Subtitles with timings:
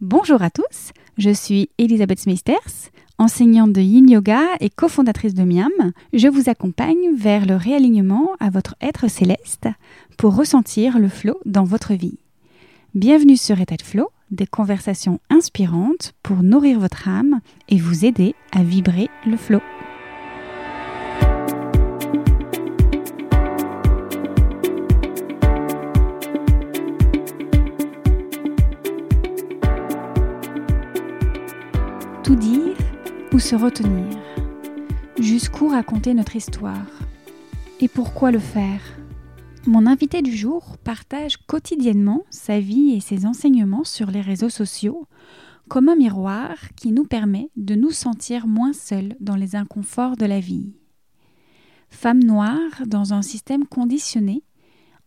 [0.00, 5.92] Bonjour à tous, je suis Elisabeth Smithers, enseignante de Yin Yoga et cofondatrice de Miam.
[6.14, 9.68] Je vous accompagne vers le réalignement à votre être céleste
[10.16, 12.16] pour ressentir le flow dans votre vie.
[12.94, 18.34] Bienvenue sur État de Flow, des conversations inspirantes pour nourrir votre âme et vous aider
[18.52, 19.60] à vibrer le flow.
[33.40, 34.06] Se retenir?
[35.18, 36.86] Jusqu'où raconter notre histoire?
[37.80, 38.80] Et pourquoi le faire?
[39.66, 45.06] Mon invité du jour partage quotidiennement sa vie et ses enseignements sur les réseaux sociaux
[45.68, 50.26] comme un miroir qui nous permet de nous sentir moins seuls dans les inconforts de
[50.26, 50.74] la vie.
[51.88, 54.42] Femme noire dans un système conditionné,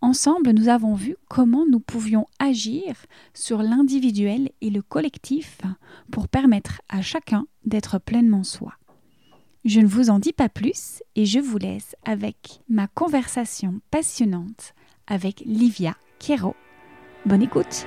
[0.03, 2.93] Ensemble, nous avons vu comment nous pouvions agir
[3.33, 5.61] sur l'individuel et le collectif
[6.11, 8.73] pour permettre à chacun d'être pleinement soi.
[9.63, 14.73] Je ne vous en dis pas plus et je vous laisse avec ma conversation passionnante
[15.07, 16.53] avec Livia Quero.
[17.25, 17.85] Bonne écoute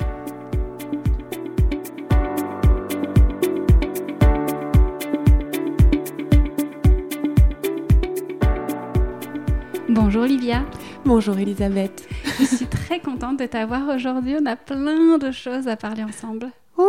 [9.97, 10.63] Bonjour Livia.
[11.07, 12.07] Bonjour Elisabeth.
[12.39, 14.37] Je suis très contente de t'avoir aujourd'hui.
[14.39, 16.51] On a plein de choses à parler ensemble.
[16.77, 16.85] Oui,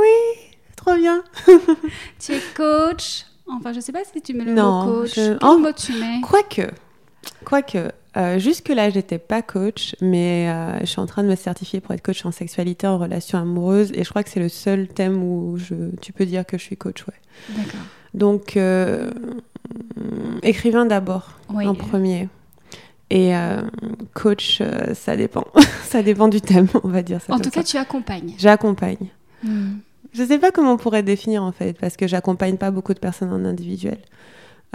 [0.75, 1.23] trop bien.
[2.19, 3.25] tu es coach.
[3.47, 5.16] Enfin, je ne sais pas si tu mets le non, mot coach.
[5.16, 5.38] Je...
[5.38, 6.69] Quel mot tu mets Quoique,
[7.45, 7.91] quoique.
[8.17, 11.94] Euh, jusque-là, j'étais pas coach, mais euh, je suis en train de me certifier pour
[11.94, 15.23] être coach en sexualité, en relation amoureuse, et je crois que c'est le seul thème
[15.23, 17.55] où je, tu peux dire que je suis coach, ouais.
[17.55, 17.80] D'accord.
[18.14, 19.11] Donc, euh,
[20.44, 21.66] écrivain d'abord, Oui.
[21.66, 22.27] en premier.
[23.09, 23.61] Et euh,
[24.13, 25.45] coach, euh, ça dépend.
[25.86, 27.33] ça dépend du thème, on va dire ça.
[27.33, 27.52] En tout ça.
[27.52, 28.33] cas, tu accompagnes.
[28.38, 29.08] J'accompagne.
[29.44, 29.77] Hmm.
[30.14, 32.99] Je sais pas comment on pourrait définir en fait, parce que j'accompagne pas beaucoup de
[32.99, 33.99] personnes en individuel.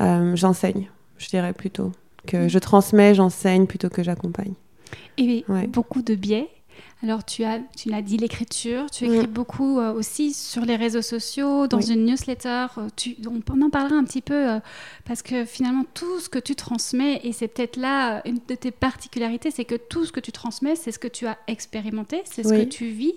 [0.00, 1.92] Euh, j'enseigne, je dirais plutôt.
[2.26, 4.54] Que je transmets, j'enseigne plutôt que j'accompagne.
[5.18, 5.66] Et Ouais.
[5.66, 6.48] beaucoup de biais.
[7.02, 8.88] Alors, tu as, tu l'as dit, l'écriture.
[8.90, 9.32] Tu écris Mm.
[9.32, 11.92] beaucoup euh, aussi sur les réseaux sociaux, dans Oui.
[11.92, 12.66] une newsletter.
[12.78, 14.60] Euh, Tu, on, en parlera un petit peu euh,
[15.04, 18.70] parce que finalement, tout ce que tu transmets, et c'est peut-être là une de tes
[18.70, 22.44] particularités, c'est que tout ce que tu transmets, c'est ce que tu as expérimenté, c'est
[22.44, 22.58] ce Oui.
[22.64, 23.14] que tu vis.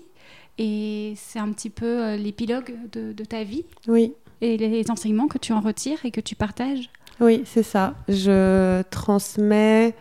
[0.58, 5.28] Et c'est un petit peu euh, l'épilogue de, de ta vie Oui, et les enseignements
[5.28, 6.90] que tu en retires et que tu partages.
[7.20, 7.94] oui, c'est ça.
[8.08, 9.94] Je transmets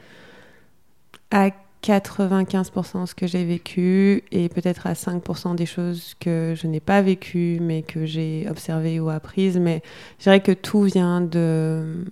[1.31, 1.51] à
[1.85, 7.03] 95% ce que j'ai vécu et peut-être à 5% des choses que je n'ai pas
[7.03, 9.59] vécues mais que j'ai observées ou apprises.
[9.59, 9.83] Mais
[10.19, 12.07] je dirais que tout vient de,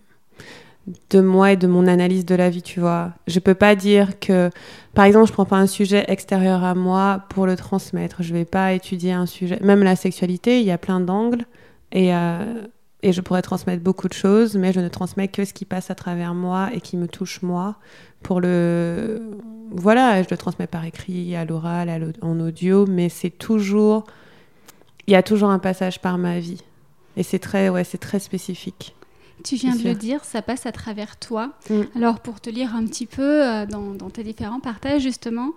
[1.10, 3.12] de moi et de mon analyse de la vie, tu vois.
[3.26, 4.50] Je peux pas dire que,
[4.94, 8.22] par exemple, je prends pas un sujet extérieur à moi pour le transmettre.
[8.22, 11.44] Je vais pas étudier un sujet, même la sexualité, il y a plein d'angles
[11.92, 12.66] et, euh,
[13.02, 15.90] et je pourrais transmettre beaucoup de choses, mais je ne transmets que ce qui passe
[15.90, 17.76] à travers moi et qui me touche moi.
[18.22, 19.20] Pour le,
[19.70, 24.04] voilà, je le transmets par écrit, à l'oral, en audio, mais c'est toujours,
[25.06, 26.62] il y a toujours un passage par ma vie.
[27.16, 28.94] Et c'est très, ouais, c'est très spécifique.
[29.44, 31.50] Tu viens de le dire, ça passe à travers toi.
[31.68, 31.80] Mm.
[31.96, 35.50] Alors pour te lire un petit peu euh, dans, dans tes différents partages, justement,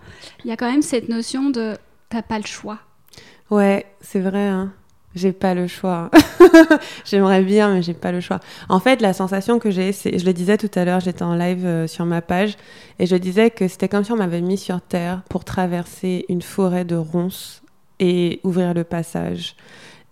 [0.43, 1.77] il y a quand même cette notion de
[2.09, 2.79] t'as pas le choix.
[3.51, 4.47] Ouais, c'est vrai.
[4.47, 4.73] Hein.
[5.15, 6.11] J'ai pas le choix.
[7.05, 8.39] J'aimerais bien, mais j'ai pas le choix.
[8.67, 11.35] En fait, la sensation que j'ai, c'est, je le disais tout à l'heure, j'étais en
[11.35, 12.57] live euh, sur ma page,
[12.99, 16.41] et je disais que c'était comme si on m'avait mis sur terre pour traverser une
[16.41, 17.61] forêt de ronces
[17.99, 19.55] et ouvrir le passage.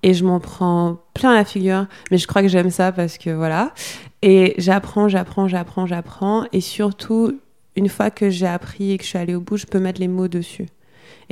[0.03, 3.29] Et je m'en prends plein la figure, mais je crois que j'aime ça parce que
[3.29, 3.73] voilà.
[4.21, 7.39] Et j'apprends, j'apprends, j'apprends, j'apprends, et surtout,
[7.75, 9.99] une fois que j'ai appris et que je suis allée au bout, je peux mettre
[9.99, 10.67] les mots dessus.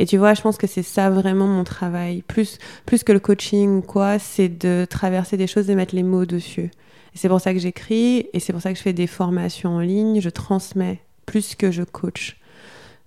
[0.01, 2.23] Et tu vois, je pense que c'est ça vraiment mon travail.
[2.23, 2.57] Plus,
[2.87, 6.71] plus que le coaching quoi, c'est de traverser des choses et mettre les mots dessus.
[7.13, 9.75] Et c'est pour ça que j'écris et c'est pour ça que je fais des formations
[9.75, 10.19] en ligne.
[10.19, 12.39] Je transmets plus que je coach.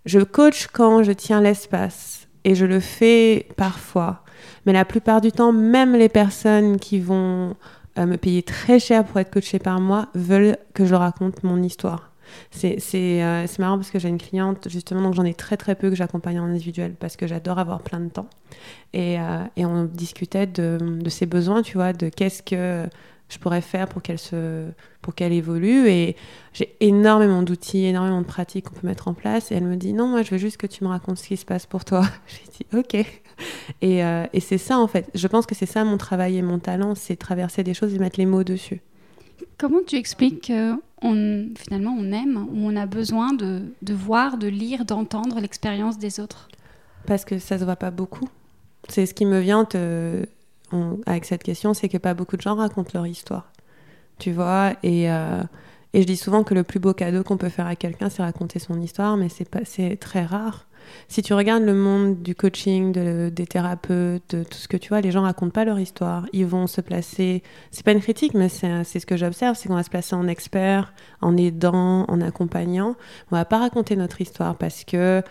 [0.07, 4.23] Je coach quand je tiens l'espace et je le fais parfois.
[4.65, 7.57] Mais la plupart du temps, même les personnes qui vont
[7.99, 11.61] euh, me payer très cher pour être coachées par moi veulent que je raconte mon
[11.61, 12.14] histoire.
[12.51, 15.91] C'est euh, marrant parce que j'ai une cliente, justement, donc j'en ai très très peu
[15.91, 18.29] que j'accompagne en individuel parce que j'adore avoir plein de temps.
[18.93, 22.89] Et, euh, et on discutait de, de ses besoins, tu vois, de qu'est-ce que
[23.29, 25.89] je pourrais faire pour qu'elle évolue.
[25.89, 26.17] Et
[26.53, 29.51] j'ai énormément d'outils énormément de pratiques qu'on peut mettre en place.
[29.51, 31.37] Et elle me dit non moi je veux juste que tu me racontes ce qui
[31.37, 32.03] se passe pour toi.
[32.27, 32.95] J'ai dit ok.
[33.81, 35.11] Et, euh, et c'est ça en fait.
[35.15, 37.99] Je pense que c'est ça mon travail et mon talent c'est traverser des choses et
[37.99, 38.81] mettre les mots dessus.
[39.59, 43.63] Comment tu expliques que on, finalement on aime ou on a besoin de,
[43.93, 46.49] voir, de lire, d'entendre l'expérience des autres
[47.07, 48.29] parce que ça se voit pas beaucoup
[48.89, 49.67] C'est ce qui me vient
[51.07, 53.53] avec cette question, c'est que pas beaucoup de gens racontent leur histoire.
[54.19, 55.43] Tu vois, et, euh,
[55.93, 58.23] et je dis souvent que le plus beau cadeau qu'on peut faire à quelqu'un, c'est
[58.23, 60.67] raconter son histoire, mais c'est très rare.
[61.09, 62.93] Si tu regardes le monde du coaching,
[63.31, 66.27] des thérapeutes, de tout ce que tu vois, les gens racontent pas leur histoire.
[66.33, 67.43] Ils vont se placer.
[67.71, 70.29] C'est pas une critique, mais c'est, ce que j'observe, c'est qu'on va se placer en
[70.29, 72.97] expert, en aidant, en accompagnant.
[73.31, 75.23] On va pas raconter notre histoire parce que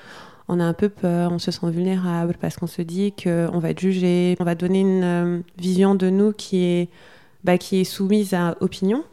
[0.48, 3.70] on a un peu peur, on se sent vulnérable parce qu'on se dit qu'on va
[3.70, 6.90] être jugé, on va donner une euh, vision de nous qui est,
[7.44, 9.06] bah, qui est soumise à opinion.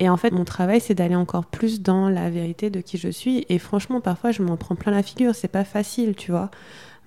[0.00, 3.08] Et en fait, mon travail, c'est d'aller encore plus dans la vérité de qui je
[3.08, 3.44] suis.
[3.48, 5.34] Et franchement, parfois, je m'en prends plein la figure.
[5.34, 6.50] C'est pas facile, tu vois.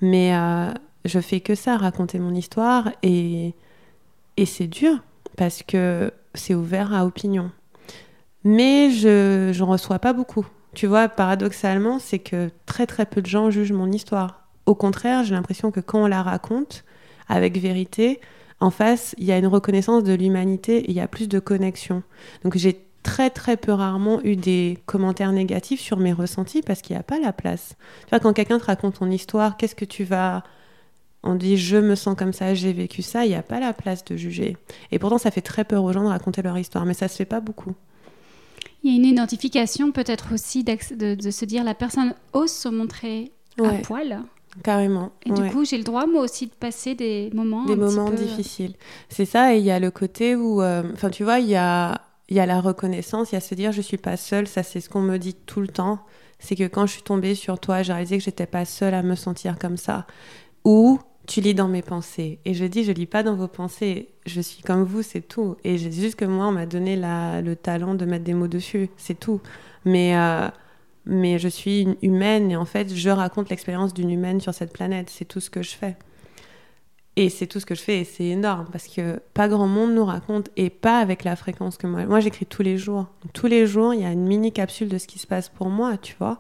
[0.02, 0.72] Mais euh,
[1.06, 2.92] je fais que ça, raconter mon histoire.
[3.04, 3.54] Et,
[4.38, 4.98] et c'est dur
[5.38, 7.52] parce que c'est ouvert à opinion.
[8.44, 10.46] Mais je n'en reçois pas beaucoup.
[10.74, 14.48] Tu vois, paradoxalement, c'est que très très peu de gens jugent mon histoire.
[14.66, 16.84] Au contraire, j'ai l'impression que quand on la raconte
[17.28, 18.20] avec vérité,
[18.62, 21.40] en face, il y a une reconnaissance de l'humanité et il y a plus de
[21.40, 22.04] connexion.
[22.44, 26.96] Donc j'ai très très peu rarement eu des commentaires négatifs sur mes ressentis parce qu'il
[26.96, 27.76] n'y a pas la place.
[28.04, 30.44] Tu vois, quand quelqu'un te raconte ton histoire, qu'est-ce que tu vas...
[31.24, 33.74] On dit je me sens comme ça, j'ai vécu ça, il n'y a pas la
[33.74, 34.58] place de juger.
[34.92, 37.16] Et pourtant, ça fait très peur aux gens de raconter leur histoire, mais ça se
[37.16, 37.74] fait pas beaucoup.
[38.84, 43.32] Il y a une identification peut-être aussi de, se dire la personne ose se montrer
[43.64, 44.22] à poil.
[44.64, 45.12] Carrément.
[45.26, 47.66] Et du coup, j'ai le droit, moi aussi, de passer des moments.
[47.66, 48.76] Des moments euh, difficiles.
[49.10, 50.62] C'est ça, et il y a le côté où.
[50.62, 53.56] Euh, enfin, tu vois, il y a, y a la reconnaissance, il y a se
[53.56, 56.00] dire je suis pas seule, ça, c'est ce qu'on me dit tout le temps.
[56.40, 59.04] C'est que quand je suis tombée sur toi, j'ai réalisé que j'étais pas seule à
[59.04, 60.06] me sentir comme ça.
[60.66, 62.40] Ou tu lis dans mes pensées.
[62.46, 64.10] Et je dis, je lis pas dans vos pensées.
[64.26, 65.56] Je suis comme vous, c'est tout.
[65.64, 68.48] Et c'est juste que moi, on m'a donné la, le talent de mettre des mots
[68.48, 68.90] dessus.
[68.98, 69.40] C'est tout.
[69.86, 70.16] Mais.
[70.16, 70.50] Euh,
[71.06, 74.74] mais je suis une humaine et en fait, je raconte l'expérience d'une humaine sur cette
[74.74, 75.10] planète.
[75.10, 75.98] C'est tout ce que je fais.
[77.18, 79.94] Et c'est tout ce que je fais et c'est énorme parce que pas grand monde
[79.94, 82.06] nous raconte et pas avec la fréquence que moi.
[82.06, 83.08] Moi, j'écris tous les jours.
[83.34, 85.70] tous les jours, il y a une mini capsule de ce qui se passe pour
[85.70, 86.40] moi, tu vois.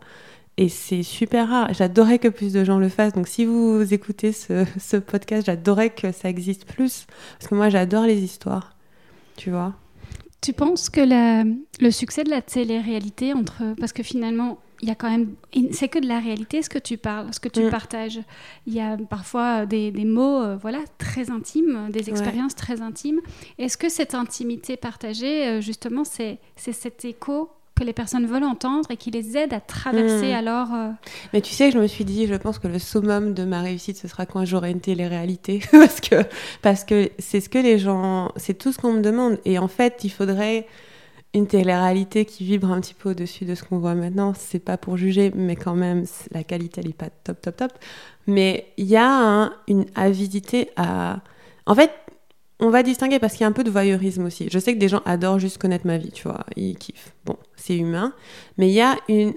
[0.58, 1.74] Et c'est super rare.
[1.74, 3.14] J'adorais que plus de gens le fassent.
[3.14, 7.06] Donc si vous écoutez ce, podcast, j'adorais que ça existe plus.
[7.38, 8.76] Parce que moi, j'adore les histoires.
[9.36, 9.74] Tu vois
[10.42, 14.96] tu penses que le succès de la télé-réalité, entre, parce que finalement, il y a
[14.96, 15.36] quand même,
[15.72, 17.70] c'est que de la réalité ce que tu parles, ce que tu mm.
[17.70, 18.20] partages.
[18.66, 23.22] Il y a parfois des, mots, euh, voilà, très intimes, des expériences très intimes.
[23.60, 28.92] Est-ce que cette intimité partagée, euh, justement, c'est cet écho que les personnes veulent entendre
[28.92, 30.36] et qui les aide à traverser hmm.
[30.36, 30.74] alors.
[30.74, 30.90] Euh,
[31.34, 33.98] Mais tu sais, je me suis dit, je pense que le summum de ma réussite,
[33.98, 35.62] ce sera quand j'aurai une télé-réalité.
[35.72, 36.16] parce que
[36.62, 38.32] parce que c'est ce que les gens.
[38.36, 39.40] C'est tout ce qu'on me demande.
[39.46, 40.68] Et en fait, il faudrait
[41.34, 44.34] une télé-réalité qui vibre un petit peu au-dessus de ce qu'on voit maintenant.
[44.36, 47.72] C'est pas pour juger, mais quand même, la qualité, elle est pas top, top, top.
[48.28, 51.20] Mais il y a une avidité à.
[51.66, 51.92] En fait,
[52.62, 54.48] on va distinguer parce qu'il y a un peu de voyeurisme aussi.
[54.52, 57.14] Je sais que des gens adorent juste connaître ma vie, tu vois, ils kiffent.
[57.26, 58.14] Bon, c'est humain,
[58.58, 59.34] mais il y a une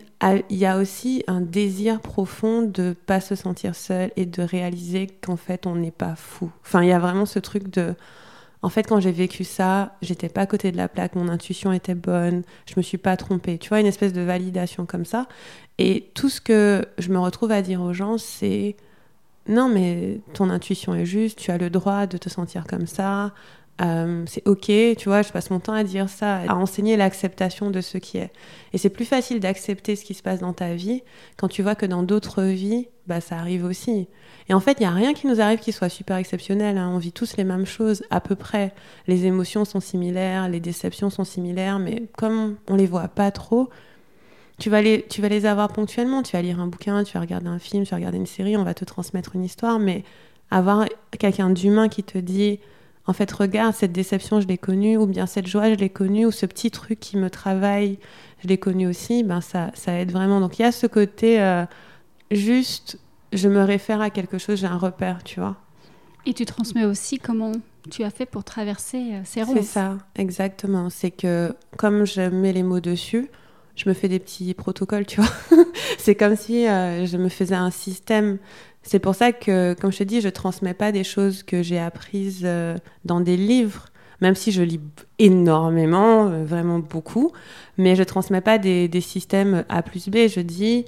[0.51, 5.07] il y a aussi un désir profond de pas se sentir seul et de réaliser
[5.07, 6.51] qu'en fait on n'est pas fou.
[6.63, 7.95] Enfin, il y a vraiment ce truc de
[8.65, 11.71] en fait, quand j'ai vécu ça, j'étais pas à côté de la plaque, mon intuition
[11.71, 13.59] était bonne, je me suis pas trompée.
[13.59, 15.27] Tu vois, une espèce de validation comme ça.
[15.77, 18.77] Et tout ce que je me retrouve à dire aux gens, c'est
[19.49, 23.33] non, mais ton intuition est juste, tu as le droit de te sentir comme ça,
[23.83, 27.71] euh, c'est ok, tu vois, je passe mon temps à dire ça, à enseigner l'acceptation
[27.71, 28.31] de ce qui est.
[28.73, 31.03] Et c'est plus facile d'accepter ce qui se passe dans ta vie
[31.37, 34.09] quand tu vois que dans d'autres vies, bah, ça arrive aussi.
[34.49, 36.79] Et en fait, il n'y a rien qui nous arrive qui soit super exceptionnel.
[36.79, 36.91] Hein.
[36.95, 38.73] On vit tous les mêmes choses, à peu près.
[39.09, 43.71] Les émotions sont similaires, les déceptions sont similaires, mais comme on les voit pas trop,
[44.59, 46.23] tu vas, les, tu vas les avoir ponctuellement.
[46.23, 48.57] Tu vas lire un bouquin, tu vas regarder un film, tu vas regarder une série,
[48.57, 50.05] on va te transmettre une histoire, mais
[50.51, 50.87] avoir
[51.19, 52.61] quelqu'un d'humain qui te dit
[53.07, 56.25] en fait, regarde, cette déception, je l'ai connue, ou bien cette joie, je l'ai connue,
[56.25, 57.99] ou ce petit truc qui me travaille,
[58.43, 60.41] je l'ai connu aussi, ben ça, ça aide vraiment.
[60.41, 61.67] Donc il y a ce côté euh,
[62.31, 62.99] juste,
[63.33, 65.57] je me réfère à quelque chose, j'ai un repère, tu vois.
[66.25, 67.53] Et tu transmets aussi comment
[67.91, 69.57] tu as fait pour traverser euh, ces ronces.
[69.57, 70.89] C'est ça, exactement.
[70.89, 73.29] C'est que comme je mets les mots dessus,
[73.77, 75.31] je me fais des petits protocoles, tu vois.
[75.99, 78.39] c'est comme si euh, je me faisais un système.
[78.83, 81.79] C'est pour ça que, comme je te dis, je transmets pas des choses que j'ai
[81.79, 83.87] apprises euh, dans des livres,
[84.21, 84.81] même si je lis
[85.19, 87.33] énormément, euh, vraiment beaucoup,
[87.79, 90.29] mais je transmets pas des, systèmes A plus B.
[90.29, 90.85] Je dis,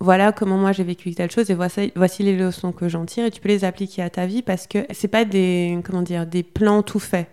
[0.00, 3.26] voilà comment moi j'ai vécu telle chose et voici, voici les leçons que j'en tire
[3.26, 6.26] et tu peux les appliquer à ta vie parce que c'est pas des, comment dire,
[6.26, 7.28] des plans tout faits.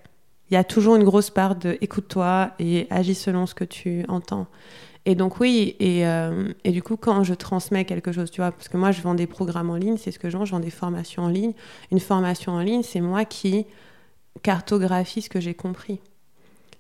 [0.50, 4.04] Il y a toujours une grosse part de écoute-toi et agis selon ce que tu
[4.08, 4.48] entends.
[5.06, 8.52] Et donc oui, et, euh, et, du coup, quand je transmets quelque chose, tu vois,
[8.52, 10.52] parce que moi, je vends des programmes en ligne, c'est ce que je vends, je
[10.52, 11.54] vends des formations en ligne.
[11.92, 13.66] Une formation en ligne, c'est moi qui
[14.44, 16.00] cartographie ce que j'ai compris.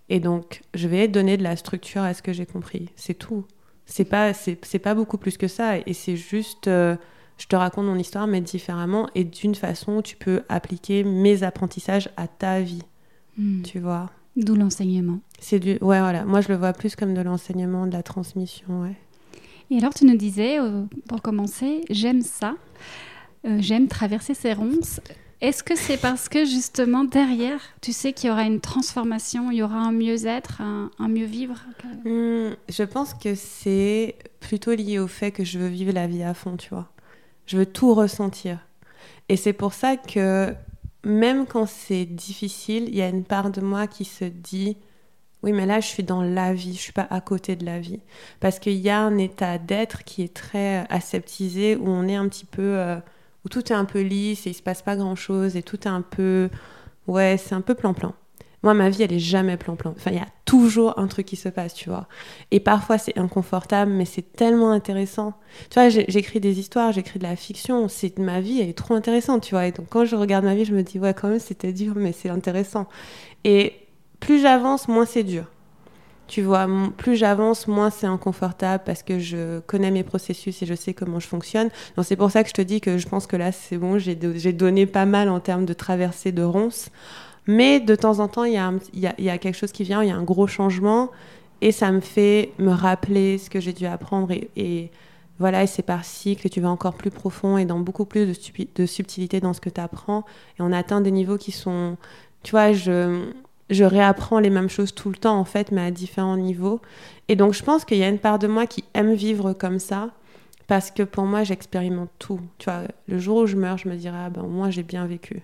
[0.09, 2.89] Et donc, je vais donner de la structure à ce que j'ai compris.
[2.95, 3.45] C'est tout.
[3.85, 5.77] C'est pas, c'est, pas beaucoup plus que ça.
[5.77, 6.95] Et c'est juste, euh,
[7.38, 11.43] je te raconte mon histoire, mais différemment et d'une façon où tu peux appliquer mes
[11.43, 12.83] apprentissages à ta vie.
[13.38, 13.61] Hmm.
[13.63, 14.09] Tu vois?
[14.36, 15.19] D'où l'enseignement.
[15.39, 16.24] C'est du, ouais, voilà.
[16.25, 18.95] Moi, je le vois plus comme de l'enseignement, de la transmission, ouais.
[19.71, 22.55] Et alors, tu nous disais, euh, pour commencer, j'aime ça.
[23.45, 25.00] Euh, j'aime traverser ces ronces.
[25.41, 29.59] Est-ce que c'est parce que justement derrière, tu sais qu'il y aura une transformation, il
[29.59, 31.55] y aura un mieux-être, un, mieux vivre
[32.03, 36.24] hmm, Je pense que c'est plutôt lié au fait que je veux vivre la vie
[36.24, 36.89] à fond, tu vois.
[37.45, 38.59] Je veux tout ressentir.
[39.29, 40.53] Et c'est pour ça que
[41.03, 44.77] même quand c'est difficile, il y a une part de moi qui se dit
[45.41, 47.79] oui, mais là, je suis dans la vie, je suis pas à côté de la
[47.79, 48.01] vie.
[48.41, 52.27] Parce qu'il y a un état d'être qui est très aseptisé, où on est un
[52.27, 52.77] petit peu.
[52.77, 53.00] Euh,
[53.46, 55.79] où tout est un peu lisse et il se passe pas grand chose et tout
[55.82, 56.50] est un peu.
[57.08, 58.13] Ouais, c'est un peu plan-plan.
[58.61, 59.93] Moi, ma vie, elle est jamais plan-plan.
[59.95, 62.07] Enfin, il y a toujours un truc qui se passe, tu vois.
[62.51, 65.33] Et parfois, c'est inconfortable, mais c'est tellement intéressant.
[65.69, 67.87] Tu vois, j'écris des histoires, j'écris de la fiction.
[67.87, 69.65] C'est ma vie, elle est trop intéressante, tu vois.
[69.67, 71.93] Et donc, quand je regarde ma vie, je me dis, ouais, quand même, c'était dur,
[71.95, 72.87] mais c'est intéressant.
[73.45, 73.73] Et
[74.19, 75.45] plus j'avance, moins c'est dur.
[76.27, 80.75] Tu vois, plus j'avance, moins c'est inconfortable parce que je connais mes processus et je
[80.75, 81.69] sais comment je fonctionne.
[81.95, 83.97] Donc c'est pour ça que je te dis que je pense que là c'est bon,
[83.97, 86.89] j'ai donné pas mal en termes de traversée de ronces.
[87.50, 90.15] Mais de temps en temps, il y, a, quelque chose qui vient, il y a
[90.15, 91.10] un gros changement
[91.62, 94.91] et ça me fait me rappeler ce que j'ai dû apprendre et,
[95.39, 98.86] voilà, et c'est par cycle, tu vas encore plus profond et dans beaucoup plus de,
[98.86, 100.25] subtilité dans ce que tu apprends.
[100.60, 101.98] Et on atteint des niveaux qui sont,
[102.44, 103.25] tu vois, je,
[103.72, 106.82] je réapprends les mêmes choses tout le temps, en fait, mais à différents niveaux.
[107.29, 109.79] Et donc, je pense qu'il y a une part de moi qui aime vivre comme
[109.79, 110.12] ça,
[110.68, 112.41] parce que pour moi, j'expérimente tout.
[112.60, 115.08] Tu vois, le jour où je meurs, je me dirais, ah ben, moi, j'ai bien
[115.08, 115.41] vécu.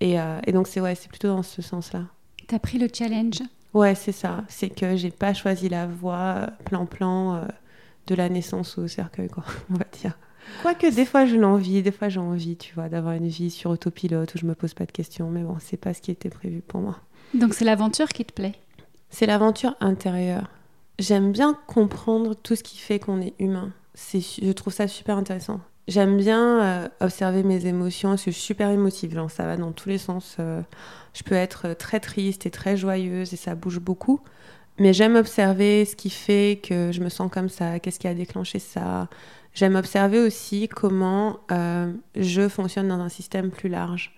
[0.00, 2.04] Et, euh, et donc, c'est ouais, c'est plutôt dans ce sens-là.
[2.46, 3.40] T'as pris le challenge?
[3.72, 4.44] Ouais, c'est ça.
[4.48, 7.44] C'est que j'ai pas choisi la voie plan-plan euh,
[8.06, 10.16] de la naissance au cercueil, quoi, on va dire.
[10.62, 13.70] Quoique des fois je l'envie, des fois j'ai envie, tu vois, d'avoir une vie sur
[13.70, 16.28] autopilote où je me pose pas de questions, mais bon, c'est pas ce qui était
[16.28, 16.98] prévu pour moi.
[17.32, 18.54] Donc c'est l'aventure qui te plaît?
[19.08, 20.50] C'est l'aventure intérieure.
[20.98, 23.72] J'aime bien comprendre tout ce qui fait qu'on est humain.
[23.96, 25.60] je trouve ça super intéressant.
[25.86, 28.12] J'aime bien euh, observer mes émotions.
[28.12, 29.20] Je suis super émotive.
[29.28, 30.36] ça va dans tous les sens.
[30.40, 30.62] Euh,
[31.12, 34.20] je peux être très triste et très joyeuse et ça bouge beaucoup.
[34.78, 37.78] Mais j'aime observer ce qui fait que je me sens comme ça.
[37.78, 39.08] Qu'est-ce qui a déclenché ça
[39.54, 44.12] J'aime observer aussi comment euh, je fonctionne dans un système plus large.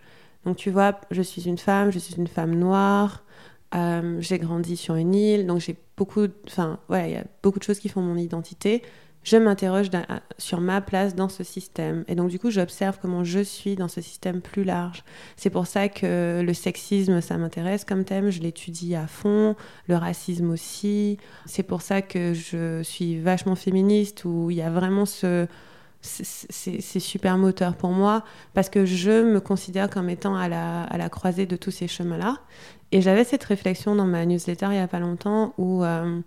[0.47, 3.23] Donc tu vois, je suis une femme, je suis une femme noire,
[3.75, 7.59] euh, j'ai grandi sur une île, donc j'ai beaucoup, enfin ouais, il y a beaucoup
[7.59, 8.83] de choses qui font mon identité.
[9.27, 9.89] Je m'interroge
[10.39, 12.05] sur ma place dans ce système.
[12.07, 15.03] Et donc, du coup, j'observe comment je suis dans ce système plus large.
[15.37, 18.31] C'est pour ça que le sexisme, ça m'intéresse comme thème.
[18.31, 19.57] Je l'étudie à fond.
[19.89, 21.19] Le racisme aussi.
[21.45, 25.49] C'est pour ça que je suis vachement féministe, où il y a vraiment ce,
[26.03, 28.23] c'est super moteur pour moi
[28.55, 31.89] parce que je me considère comme étant à la, à la croisée de tous ces
[31.89, 32.39] chemins-là.
[32.93, 36.21] Et j'avais cette réflexion dans ma newsletter il n'y a pas longtemps où, euh,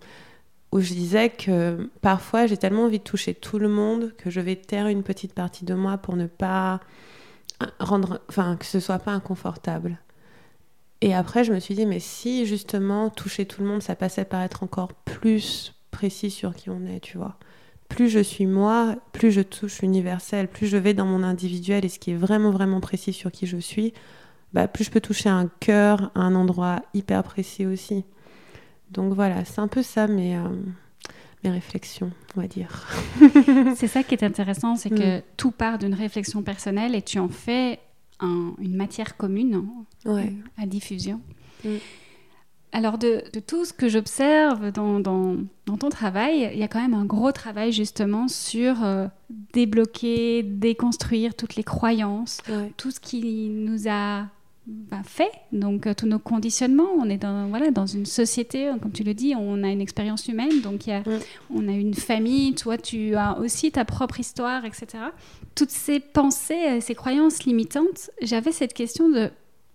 [0.72, 4.40] où je disais que parfois j'ai tellement envie de toucher tout le monde que je
[4.40, 6.80] vais taire une petite partie de moi pour ne pas
[7.78, 9.98] rendre, enfin, que ce soit pas inconfortable.
[11.02, 14.24] Et après, je me suis dit, mais si justement toucher tout le monde, ça passait
[14.24, 17.36] par être encore plus précis sur qui on est, tu vois
[17.90, 21.90] plus je suis moi, plus je touche universel, plus je vais dans mon individuel et
[21.90, 23.92] ce qui est vraiment vraiment précis sur qui je suis,
[24.54, 28.04] bah, plus je peux toucher un cœur, un endroit hyper précis aussi.
[28.90, 30.48] Donc voilà, c'est un peu ça mes, euh,
[31.44, 32.88] mes réflexions, on va dire.
[33.76, 35.22] c'est ça qui est intéressant, c'est que mm.
[35.36, 37.80] tout part d'une réflexion personnelle et tu en fais
[38.22, 39.62] une matière commune
[40.58, 41.20] à diffusion.
[41.64, 41.76] Mm.
[42.72, 47.04] Alors de, tout ce que j'observe dans, ton travail, il y a quand même un
[47.04, 49.08] gros travail justement sur euh,
[49.52, 52.38] débloquer, déconstruire toutes les croyances,
[52.76, 54.26] tout ce qui nous a
[54.90, 56.90] bah, fait, donc euh, tous nos conditionnements.
[56.98, 59.80] On est dans, voilà, dans une société, hein, comme tu le dis, on a une
[59.80, 61.02] expérience humaine, donc y a,
[61.54, 64.86] on a une famille, toi tu as aussi ta propre histoire, etc.
[65.54, 69.30] Toutes ces pensées, ces croyances limitantes, j'avais cette question de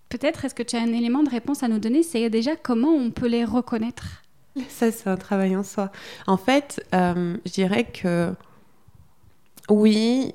[0.08, 2.02] peut-être est-ce que tu as un élément de réponse à nous donner?
[2.02, 4.22] C'est déjà comment on peut les reconnaître?
[4.68, 5.92] Ça, c'est un travail en soi.
[6.26, 8.32] En fait, euh, je dirais que
[9.68, 10.34] oui,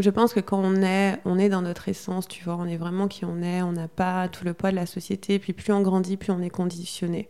[0.00, 2.76] je pense que quand on est, on est dans notre essence, tu vois, on est
[2.76, 5.72] vraiment qui on est, on n'a pas tout le poids de la société, puis plus
[5.72, 7.28] on grandit, plus on est conditionné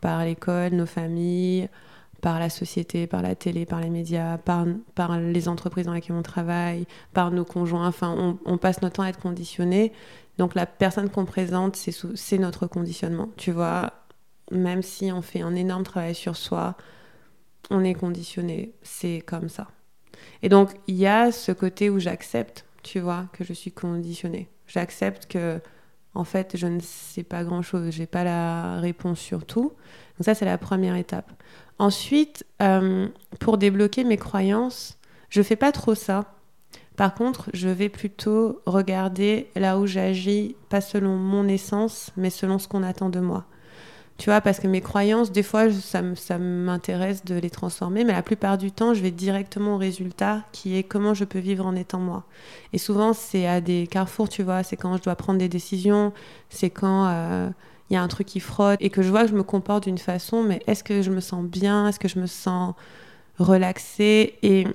[0.00, 1.68] par l'école, nos familles,
[2.20, 6.16] par la société, par la télé, par les médias, par, par les entreprises dans lesquelles
[6.16, 7.86] on travaille, par nos conjoints.
[7.86, 9.92] Enfin, on, on passe notre temps à être conditionné.
[10.36, 13.28] Donc la personne qu'on présente, c'est notre conditionnement.
[13.36, 13.92] Tu vois,
[14.50, 16.76] même si on fait un énorme travail sur soi,
[17.70, 18.72] on est conditionné.
[18.82, 19.68] C'est comme ça.
[20.42, 24.48] Et donc, il y a ce côté où j'accepte, tu vois, que je suis conditionnée.
[24.66, 25.60] J'accepte que,
[26.14, 27.90] en fait, je ne sais pas grand-chose.
[27.90, 29.72] J'ai pas la réponse sur tout.
[30.18, 31.32] Donc ça, c'est la première étape.
[31.78, 33.08] Ensuite, euh,
[33.38, 34.98] pour débloquer mes croyances,
[35.28, 36.34] je fais pas trop ça.
[36.96, 42.58] Par contre, je vais plutôt regarder là où j'agis, pas selon mon essence, mais selon
[42.58, 43.46] ce qu'on attend de moi.
[44.18, 46.02] Tu vois, parce que mes croyances, des fois, ça,
[46.38, 50.76] m'intéresse de les transformer, mais la plupart du temps, je vais directement au résultat qui
[50.76, 52.24] est comment je peux vivre en étant moi.
[52.72, 56.12] Et souvent, c'est à des carrefours, tu vois, c'est quand je dois prendre des décisions,
[56.50, 57.48] c'est quand euh,
[57.90, 59.84] il y a un truc qui frotte et que je vois que je me comporte
[59.84, 61.86] d'une façon, mais est-ce que je me sens bien?
[61.86, 62.74] Est-ce que je me sens
[63.38, 64.34] relaxée?
[64.42, 64.66] Et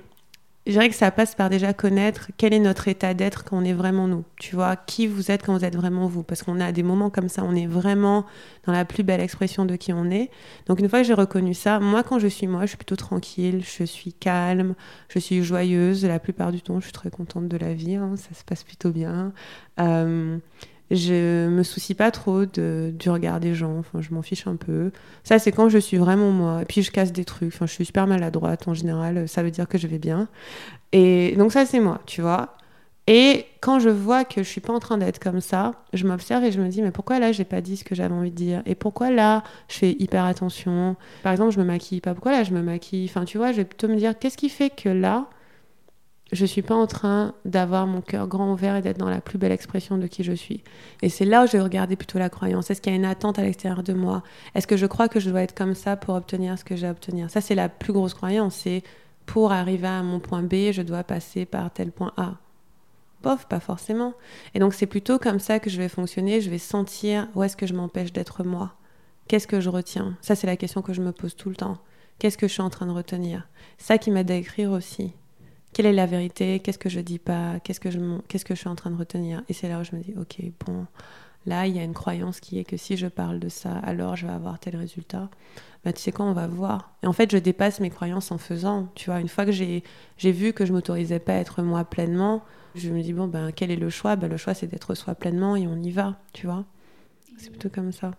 [0.66, 3.64] je dirais que ça passe par déjà connaître quel est notre état d'être quand on
[3.64, 4.24] est vraiment nous.
[4.36, 6.22] Tu vois, qui vous êtes quand vous êtes vraiment vous.
[6.22, 8.24] Parce qu'on a des moments comme ça, on est vraiment
[8.66, 10.30] dans la plus belle expression de qui on est.
[10.66, 12.96] Donc une fois que j'ai reconnu ça, moi quand je suis moi, je suis plutôt
[12.96, 14.74] tranquille, je suis calme,
[15.08, 16.04] je suis joyeuse.
[16.06, 18.14] La plupart du temps, je suis très contente de la vie, hein.
[18.16, 19.32] ça se passe plutôt bien.
[19.80, 20.38] Euh,
[20.90, 24.90] je me soucie pas trop du regard des gens, enfin, je m'en fiche un peu.
[25.22, 26.62] Ça, c'est quand je suis vraiment moi.
[26.62, 27.54] Et puis, je casse des trucs.
[27.54, 30.28] Enfin, je suis super maladroite en général, ça veut dire que je vais bien.
[30.92, 32.54] Et donc, ça, c'est moi, tu vois.
[33.06, 36.42] Et quand je vois que je suis pas en train d'être comme ça, je m'observe
[36.42, 38.36] et je me dis mais pourquoi là j'ai pas dit ce que j'avais envie de
[38.36, 38.62] dire?
[38.64, 40.96] Et pourquoi là je fais hyper attention?
[41.22, 42.14] Par exemple, je me maquille pas.
[42.14, 43.06] Pourquoi là je me maquille?
[43.10, 45.26] Enfin, tu vois, je vais plutôt me dire qu'est-ce qui fait que là
[46.32, 49.38] je suis pas en train d'avoir mon cœur grand ouvert et d'être dans la plus
[49.38, 50.64] belle expression de qui je suis.
[51.02, 52.70] Et c'est là où je vais regarder plutôt la croyance.
[52.70, 54.22] Est-ce qu'il y a une attente à l'extérieur de moi?
[54.54, 56.86] Est-ce que je crois que je dois être comme ça pour obtenir ce que j'ai
[56.86, 57.30] à obtenir?
[57.30, 58.54] Ça, c'est la plus grosse croyance.
[58.54, 58.82] C'est
[59.26, 62.34] pour arriver à mon point B, je dois passer par tel point A.
[63.22, 64.14] Bof, pas forcément.
[64.54, 66.40] Et donc, c'est plutôt comme ça que je vais fonctionner.
[66.40, 68.74] Je vais sentir où est-ce que je m'empêche d'être moi
[69.28, 70.16] Qu'est-ce que je retiens?
[70.20, 71.78] Ça, c'est la question que je me pose tout le temps.
[72.18, 73.48] Qu'est-ce que je suis en train de retenir?
[73.78, 75.14] Ça qui m'aide à écrire aussi
[75.74, 78.60] quelle est la vérité, qu'est-ce que je dis pas, qu'est-ce que je, qu'est-ce que je
[78.60, 79.42] suis en train de retenir.
[79.48, 80.86] Et c'est là où je me dis, ok, bon,
[81.46, 84.16] là, il y a une croyance qui est que si je parle de ça, alors
[84.16, 85.28] je vais avoir tel résultat.
[85.84, 86.94] Bah, tu sais quoi, on va voir.
[87.02, 88.88] Et en fait, je dépasse mes croyances en faisant.
[88.94, 89.82] Tu vois, une fois que j'ai,
[90.16, 92.42] j'ai vu que je m'autorisais pas à être moi pleinement,
[92.74, 94.16] je me dis, bon, ben, quel est le choix?
[94.16, 96.64] Ben, Le choix, c'est d'être soi pleinement et on y va, tu vois.
[97.36, 98.12] C'est plutôt comme ça.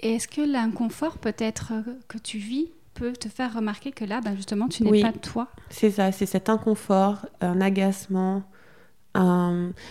[0.00, 1.72] Et est-ce que l'inconfort peut-être
[2.08, 5.48] que tu vis peut te faire remarquer que là, ben justement, tu n'es pas toi.
[5.70, 8.42] C'est ça, c'est cet inconfort, un agacement.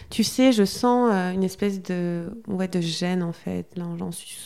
[0.10, 3.68] Tu sais, je sens euh, une espèce de, ouais, de gêne en fait.
[3.76, 4.38] Là, j'en suis,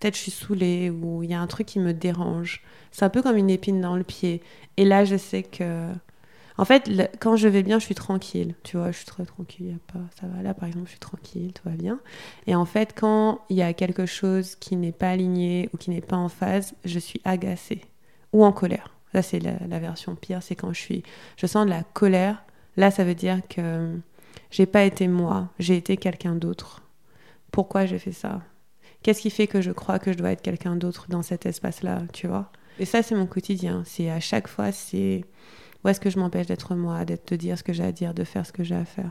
[0.00, 2.62] peut-être je suis saoulée ou il y a un truc qui me dérange.
[2.92, 4.42] C'est un peu comme une épine dans le pied.
[4.76, 5.88] Et là, je sais que,
[6.58, 8.54] en fait, quand je vais bien, je suis tranquille.
[8.62, 9.66] Tu vois, je suis très tranquille.
[9.66, 10.42] Y a pas, ça va.
[10.42, 12.00] Là, par exemple, je suis tranquille, tout va bien.
[12.46, 15.90] Et en fait, quand il y a quelque chose qui n'est pas aligné ou qui
[15.90, 17.82] n'est pas en phase, je suis agacée
[18.32, 18.90] ou en colère.
[19.12, 21.02] Là, c'est la, version pire, c'est quand je suis,
[21.36, 22.44] je sens de la colère.
[22.76, 23.96] Là, ça veut dire que
[24.50, 26.82] j'ai pas été moi, j'ai été quelqu'un d'autre.
[27.50, 28.42] Pourquoi j'ai fait ça?
[29.02, 32.02] Qu'est-ce qui fait que je crois que je dois être quelqu'un d'autre dans cet espace-là,
[32.12, 32.52] tu vois?
[32.78, 33.82] Et ça, c'est mon quotidien.
[33.84, 35.24] C'est à chaque fois, c'est
[35.82, 38.14] où est-ce que je m'empêche d'être moi, d'être de dire ce que j'ai à dire,
[38.14, 39.10] de faire ce que j'ai à faire.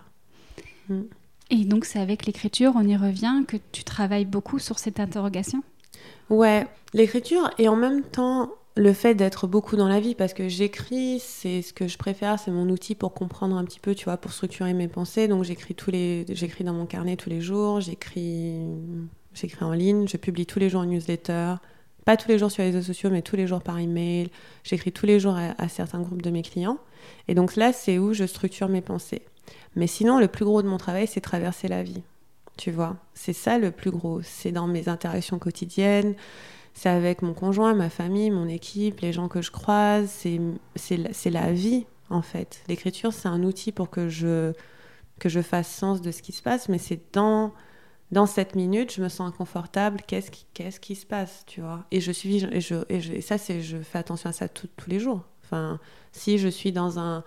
[0.87, 1.03] Hmm.
[1.49, 5.63] Et donc, c'est avec l'écriture, on y revient, que tu travailles beaucoup sur cette interrogation?
[6.29, 10.47] Ouais, l'écriture et en même temps le fait d'être beaucoup dans la vie, parce que
[10.47, 14.05] j'écris, c'est ce que je préfère, c'est mon outil pour comprendre un petit peu, tu
[14.05, 15.27] vois, pour structurer mes pensées.
[15.27, 18.61] Donc j'écris tous les, j'écris dans mon carnet tous les jours, j'écris,
[19.33, 21.55] j'écris en ligne, je publie tous les jours une newsletter,
[22.05, 24.29] pas tous les jours sur les réseaux sociaux, mais tous les jours par email.
[24.63, 26.77] J'écris tous les jours à, certains groupes de mes clients.
[27.27, 29.23] Et donc là, c'est où je structure mes pensées.
[29.75, 32.01] Mais sinon, le plus gros de mon travail, c'est traverser la vie.
[32.57, 34.21] Tu vois, c'est ça le plus gros.
[34.23, 36.15] C'est dans mes interactions quotidiennes
[36.73, 40.09] c'est avec mon conjoint, ma famille, mon équipe, les gens que je croise,
[40.75, 42.61] c'est la vie en fait.
[42.67, 44.53] L'écriture, c'est un outil pour que je,
[45.19, 47.53] que je fasse sens de ce qui se passe, mais c'est dans,
[48.11, 51.85] dans cette minute, je me sens inconfortable, qu'est-ce qui, qui se passe, tu vois?
[51.91, 54.99] Et je suis, et, je, et, ça, c'est, je fais attention à ça tous les
[54.99, 55.25] jours.
[55.49, 55.79] Enfin,
[56.11, 57.23] si je suis dans un,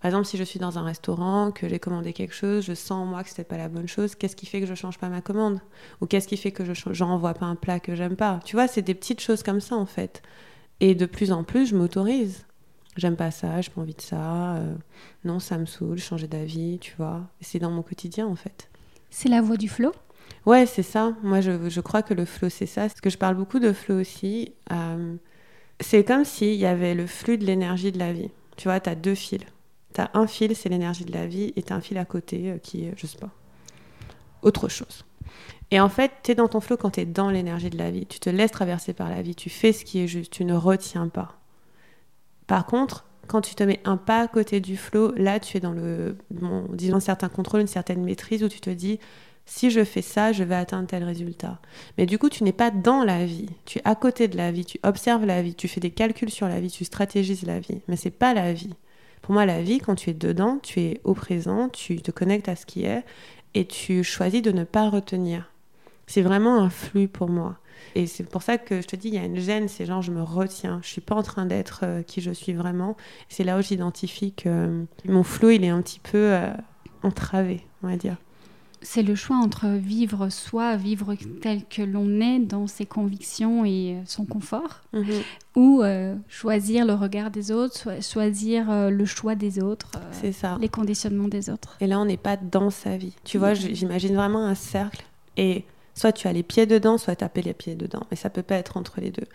[0.00, 2.92] par exemple, si je suis dans un restaurant, que j'ai commandé quelque chose, je sens
[2.92, 5.08] en moi que c'était pas la bonne chose, qu'est-ce qui fait que je change pas
[5.08, 5.60] ma commande?
[6.00, 8.40] Ou qu'est-ce qui fait que je n'envoie pas un plat que j'aime pas?
[8.44, 10.22] Tu vois, c'est des petites choses comme ça en fait.
[10.80, 12.46] Et de plus en plus, je m'autorise.
[12.96, 14.56] J'aime pas ça, j'ai pas envie de ça.
[14.56, 14.74] Euh,
[15.24, 17.22] non, ça me saoule, changer d'avis, tu vois.
[17.40, 18.68] C'est dans mon quotidien en fait.
[19.10, 19.92] C'est la voie du flow?
[20.46, 21.14] Ouais, c'est ça.
[21.22, 22.82] Moi, je, je, crois que le flow, c'est ça.
[22.82, 24.52] Parce que je parle beaucoup de flow aussi.
[24.72, 25.16] Euh,
[25.80, 28.30] C'est comme s'il y avait le flux de l'énergie de la vie.
[28.56, 29.42] Tu vois, tu as deux fils.
[29.94, 32.04] Tu as un fil, c'est l'énergie de la vie, et tu as un fil à
[32.04, 33.30] côté euh, qui est, je sais pas,
[34.42, 35.04] autre chose.
[35.70, 37.90] Et en fait, tu es dans ton flot quand tu es dans l'énergie de la
[37.90, 38.06] vie.
[38.06, 40.54] Tu te laisses traverser par la vie, tu fais ce qui est juste, tu ne
[40.54, 41.38] retiens pas.
[42.46, 45.60] Par contre, quand tu te mets un pas à côté du flot, là, tu es
[45.60, 46.16] dans le,
[46.72, 49.00] disons, un certain contrôle, une certaine maîtrise où tu te dis,
[49.46, 51.60] si je fais ça, je vais atteindre tel résultat.
[51.96, 54.50] Mais du coup, tu n'es pas dans la vie, tu es à côté de la
[54.50, 57.60] vie, tu observes la vie, tu fais des calculs sur la vie, tu stratégises la
[57.60, 58.74] vie, mais c'est pas la vie.
[59.22, 62.48] Pour moi, la vie, quand tu es dedans, tu es au présent, tu te connectes
[62.48, 63.04] à ce qui est
[63.54, 65.50] et tu choisis de ne pas retenir.
[66.06, 67.56] C'est vraiment un flux pour moi.
[67.94, 70.02] Et c'est pour ça que je te dis, il y a une gêne, c'est genre
[70.02, 72.96] je me retiens, je suis pas en train d'être euh, qui je suis vraiment.
[73.28, 76.50] C'est là où j'identifie que mon flot, il est un petit peu euh,
[77.02, 78.16] entravé, on va dire
[78.86, 83.96] c'est le choix entre vivre soi, vivre tel que l'on est dans ses convictions et
[83.96, 85.04] euh, son confort, mhm.
[85.56, 89.90] ou euh, choisir le regard des autres, choisir euh, le choix des autres,
[90.32, 90.56] ça.
[90.60, 91.76] les conditionnements des autres.
[91.80, 93.14] Et là, on n'est pas dans sa vie.
[93.24, 95.04] Tu vois, j'imagine vraiment un cercle
[95.36, 98.06] et soit tu as les pieds dedans, soit tu as les pieds dedans.
[98.12, 99.26] Mais ça peut pas être entre les deux.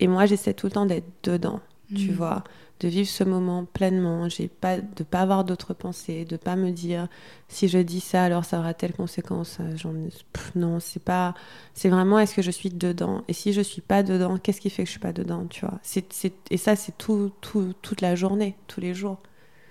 [0.00, 1.60] Et moi, j'essaie tout le temps d'être dedans,
[1.96, 2.14] tu mhm.
[2.14, 2.44] vois
[2.80, 6.70] de vivre ce moment pleinement, j'ai pas de pas avoir d'autres pensées, de pas me
[6.70, 7.08] dire
[7.48, 9.58] si je dis ça alors ça aura telle conséquence.
[9.60, 10.08] Euh,
[10.54, 11.34] non, c'est pas
[11.74, 13.24] c'est vraiment est-ce que je suis dedans?
[13.28, 15.64] Et si je suis pas dedans, qu'est-ce qui fait que je suis pas dedans, tu
[15.66, 15.78] vois?
[15.82, 19.18] C'est, et ça c'est tout, tout toute la journée, tous les jours.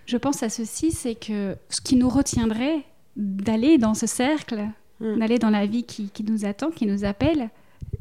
[0.05, 2.83] Je pense à ceci, c'est que ce qui nous retiendrait
[3.17, 4.67] d'aller dans ce cercle,
[5.01, 5.19] hmm.
[5.19, 7.49] d'aller dans la vie qui, qui nous attend, qui nous appelle,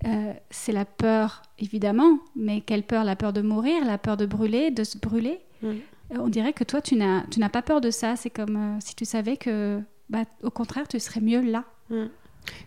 [0.04, 4.26] euh, c'est la peur, évidemment, mais quelle peur La peur de mourir, la peur de
[4.26, 5.40] brûler, de se brûler.
[5.62, 5.68] Mm.
[6.12, 8.16] Euh, on dirait que toi, tu n'as, tu n'as pas peur de ça.
[8.16, 11.64] C'est comme euh, si tu savais que, bah, au contraire, tu serais mieux là.
[11.90, 12.06] Mm.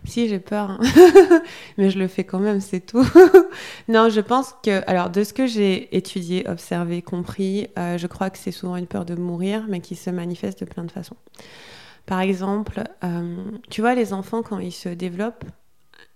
[0.04, 0.80] Si, j'ai peur, hein.
[1.78, 3.06] mais je le fais quand même, c'est tout.
[3.88, 8.36] non, je pense que, alors, de ce que j'ai étudié, observé, compris, je crois que
[8.36, 11.16] c'est souvent une peur de mourir, mais qui se manifeste de plein de façons.
[12.04, 12.82] Par exemple,
[13.70, 15.46] tu vois, les enfants, quand ils se développent,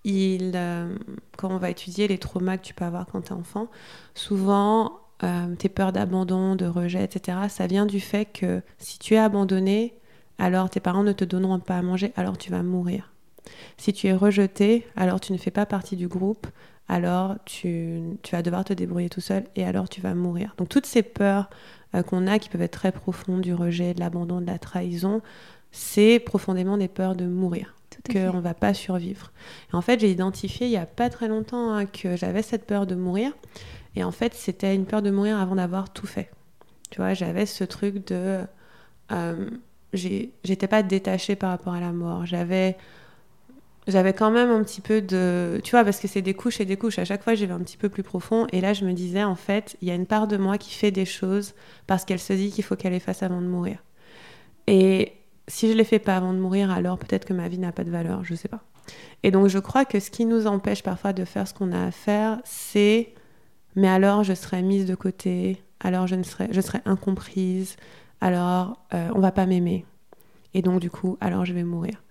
[0.06, 0.94] euh,
[1.36, 3.68] quand on va étudier les traumas que tu peux avoir quand tu es enfant,
[4.14, 9.14] souvent euh, tes peurs d'abandon, de rejet, etc., ça vient du fait que si tu
[9.14, 9.94] es abandonné,
[10.38, 13.12] alors tes parents ne te donneront pas à manger, alors tu vas mourir.
[13.76, 16.46] Si tu es rejeté, alors tu ne fais pas partie du groupe,
[16.88, 20.54] alors tu, vas devoir te débrouiller tout seul et alors tu vas mourir.
[20.58, 21.48] Donc toutes ces peurs
[21.94, 25.22] euh, qu'on a qui peuvent être très profondes, du rejet, de l'abandon, de la trahison,
[25.72, 29.32] c'est profondément des peurs de mourir qu'on ne va pas survivre.
[29.72, 32.66] Et en fait, j'ai identifié il n'y a pas très longtemps hein, que j'avais cette
[32.66, 33.32] peur de mourir.
[33.96, 36.30] Et en fait, c'était une peur de mourir avant d'avoir tout fait.
[36.90, 38.40] Tu vois, j'avais ce truc de...
[39.12, 39.50] Euh,
[39.92, 42.26] j'étais pas détachée par rapport à la mort.
[42.26, 42.76] J'avais
[43.86, 46.64] j'avais quand même un petit peu de tu vois parce que c'est des couches et
[46.64, 48.84] des couches à chaque fois j'y vais un petit peu plus profond et là je
[48.84, 51.54] me disais en fait il y a une part de moi qui fait des choses
[51.86, 53.78] parce qu'elle se dit qu'il faut qu'elle les fasse avant de mourir
[54.66, 55.12] et
[55.48, 57.84] si je les fais pas avant de mourir, alors peut-être que ma vie n'a pas
[57.84, 58.62] de valeur, je sais pas.
[59.22, 61.86] Et donc je crois que ce qui nous empêche parfois de faire ce qu'on a
[61.86, 63.14] à faire, c'est
[63.76, 67.76] mais alors je serai mise de côté, alors je ne serai, je serai incomprise,
[68.20, 69.84] alors euh, on va pas m'aimer.
[70.54, 72.02] Et donc du coup, alors je vais mourir.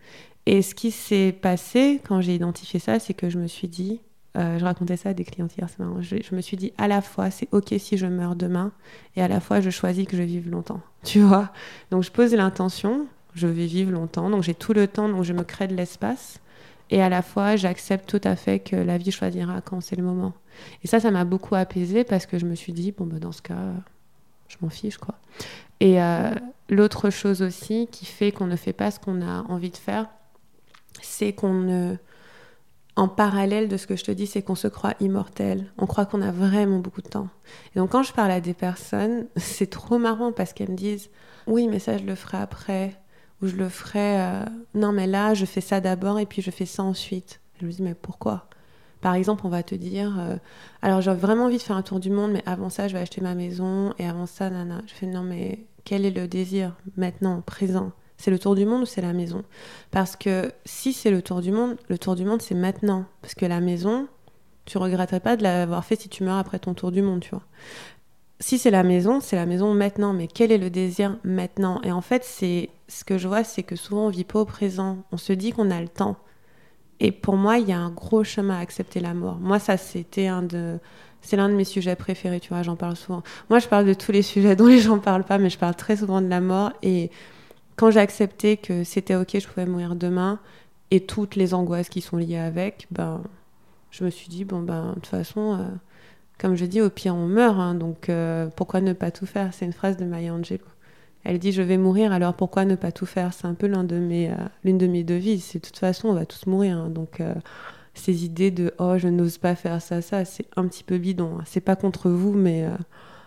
[0.45, 4.01] Et ce qui s'est passé quand j'ai identifié ça, c'est que je me suis dit,
[4.37, 5.67] euh, je racontais ça à des clients hier,
[6.01, 8.71] je, je, me suis dit à la fois c'est ok si je meurs demain,
[9.15, 10.81] et à la fois je choisis que je vive longtemps.
[11.03, 11.51] Tu vois?
[11.91, 15.33] Donc je pose l'intention, je vais vivre longtemps, donc j'ai tout le temps, donc je
[15.33, 16.39] me crée de l'espace.
[16.89, 20.03] Et à la fois, j'accepte tout à fait que la vie choisira quand c'est le
[20.03, 20.33] moment.
[20.83, 23.31] Et ça, ça m'a beaucoup apaisé parce que je me suis dit, bon, ben, dans
[23.31, 23.73] ce cas,
[24.47, 25.15] je m'en fiche, quoi.
[25.79, 26.31] Et euh,
[26.69, 30.07] l'autre chose aussi qui fait qu'on ne fait pas ce qu'on a envie de faire,
[31.01, 31.95] c'est qu'on ne.
[32.95, 35.73] En parallèle de ce que je te dis, c'est qu'on se croit immortel.
[35.79, 37.27] On croit qu'on a vraiment beaucoup de temps.
[37.75, 41.09] Et donc, quand je parle à des personnes, c'est trop marrant parce qu'elles me disent
[41.47, 42.95] Oui, mais ça, je le ferai après
[43.47, 46.65] je le ferais, euh, non mais là je fais ça d'abord et puis je fais
[46.65, 47.39] ça ensuite.
[47.59, 48.47] Je me dis mais pourquoi?
[49.01, 50.37] Par exemple, on va te dire, euh,
[50.81, 52.99] alors j'ai vraiment envie de faire un tour du monde, mais avant ça je vais
[52.99, 54.81] acheter ma maison et avant ça, nana.
[54.87, 57.91] Je fais non mais quel est le désir maintenant, présent?
[58.17, 59.43] C'est le tour du monde ou c'est la maison?
[59.91, 63.05] Parce que si c'est le tour du monde, le tour du monde c'est maintenant.
[63.21, 64.07] Parce que la maison,
[64.65, 67.31] tu regretterais pas de l'avoir fait si tu meurs après ton tour du monde, tu
[67.31, 67.43] vois
[68.43, 71.79] si c'est la maison, c'est la maison maintenant, mais quel est le désir maintenant?
[71.83, 74.45] Et en fait, c'est ce que je vois, c'est que souvent on vit pas au
[74.45, 74.97] présent.
[75.13, 76.17] On se dit qu'on a le temps.
[76.99, 79.37] Et pour moi, il y a un gros chemin à accepter la mort.
[79.39, 80.77] Moi, ça, c'était un de,
[81.21, 82.41] c'est l'un de mes sujets préférés.
[82.41, 83.23] Tu vois, j'en parle souvent.
[83.49, 85.75] Moi, je parle de tous les sujets dont les gens parlent pas, mais je parle
[85.75, 86.73] très souvent de la mort.
[86.81, 87.11] Et
[87.77, 90.37] quand j'ai accepté que c'était ok, je pouvais mourir demain,
[90.91, 93.21] et toutes les angoisses qui sont liées avec, ben,
[93.89, 95.59] je me suis dit bon ben, de toute façon.
[95.61, 95.65] Euh,
[96.39, 97.57] comme je dis, au pire, on meurt.
[97.59, 99.53] hein, donc, euh, pourquoi ne pas tout faire?
[99.53, 100.63] C'est une phrase de Maya Angelou.
[101.23, 103.33] Elle dit Je vais mourir, alors pourquoi ne pas tout faire?
[103.33, 105.53] C'est un peu l'un de mes, euh, l'une de mes devises.
[105.53, 106.77] De toute façon, on va tous mourir.
[106.77, 106.89] hein.
[106.89, 107.33] donc, euh,
[107.93, 111.37] ces idées de Oh, je n'ose pas faire ça, ça, c'est un petit peu bidon.
[111.39, 111.43] hein.
[111.45, 112.75] C'est pas contre vous, mais euh,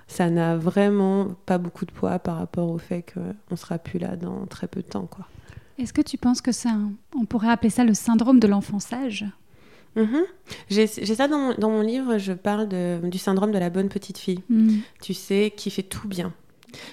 [0.08, 4.16] ça n'a vraiment pas beaucoup de poids par rapport au fait qu'on sera plus là
[4.16, 5.08] dans très peu de temps.
[5.78, 6.70] Est-ce que tu penses que ça,
[7.18, 9.24] on pourrait appeler ça le syndrome de l'enfant sage?
[9.96, 10.22] Mhm.
[10.68, 13.88] J'ai ça dans mon, dans mon livre, je parle de- du syndrome de la bonne
[13.88, 14.42] petite fille.
[14.50, 14.76] Hmm.
[15.02, 16.32] Tu sais, qui fait tout bien.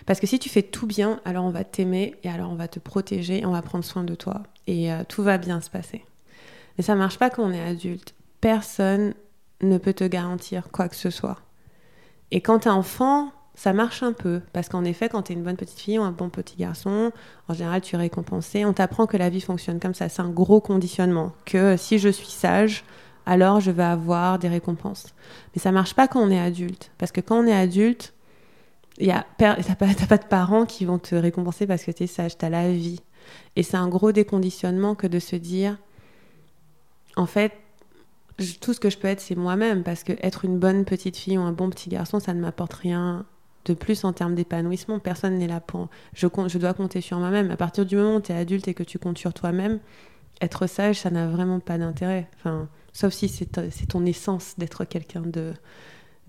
[0.05, 2.67] Parce que si tu fais tout bien, alors on va t'aimer et alors on va
[2.69, 4.43] te protéger et on va prendre soin de toi.
[4.67, 6.05] Et euh, tout va bien se passer.
[6.77, 8.15] Mais ça marche pas quand on est adulte.
[8.39, 9.13] Personne
[9.61, 11.39] ne peut te garantir quoi que ce soit.
[12.31, 14.41] Et quand t'es enfant, ça marche un peu.
[14.51, 17.11] Parce qu'en effet, quand t'es une bonne petite fille ou un bon petit garçon,
[17.47, 18.65] en général, tu es récompensé.
[18.65, 20.09] On t'apprend que la vie fonctionne comme ça.
[20.09, 21.33] C'est un gros conditionnement.
[21.45, 22.83] Que si je suis sage,
[23.25, 25.13] alors je vais avoir des récompenses.
[25.55, 26.91] Mais ça marche pas quand on est adulte.
[26.97, 28.13] Parce que quand on est adulte,
[28.97, 32.37] per- t'as pas, pas de parents qui vont te récompenser parce que tu es sage,
[32.37, 33.01] tu as la vie.
[33.55, 35.77] Et c'est un gros déconditionnement que de se dire,
[37.15, 37.53] en fait,
[38.61, 39.83] tout ce que je peux être, c'est moi-même.
[39.83, 42.73] Parce que être une bonne petite fille ou un bon petit garçon, ça ne m'apporte
[42.73, 43.25] rien
[43.65, 44.99] de plus en termes d'épanouissement.
[44.99, 45.89] Personne n'est là pour...
[46.13, 47.51] Je, compte, je dois compter sur moi-même.
[47.51, 49.79] À partir du moment où tu es adulte et que tu comptes sur toi-même,
[50.41, 52.29] être sage, ça n'a vraiment pas d'intérêt.
[52.37, 55.53] Enfin, sauf si c'est ton essence d'être quelqu'un de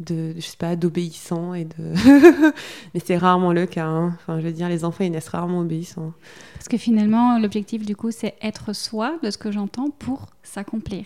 [0.00, 1.74] de je sais pas d'obéissant et de
[2.94, 4.16] mais c'est rarement le cas hein.
[4.16, 6.12] enfin je veux dire les enfants ils naissent rarement obéissants
[6.54, 11.04] Parce que finalement, l'objectif du coup, c'est être soi, de ce que j'entends, pour s'accomplir.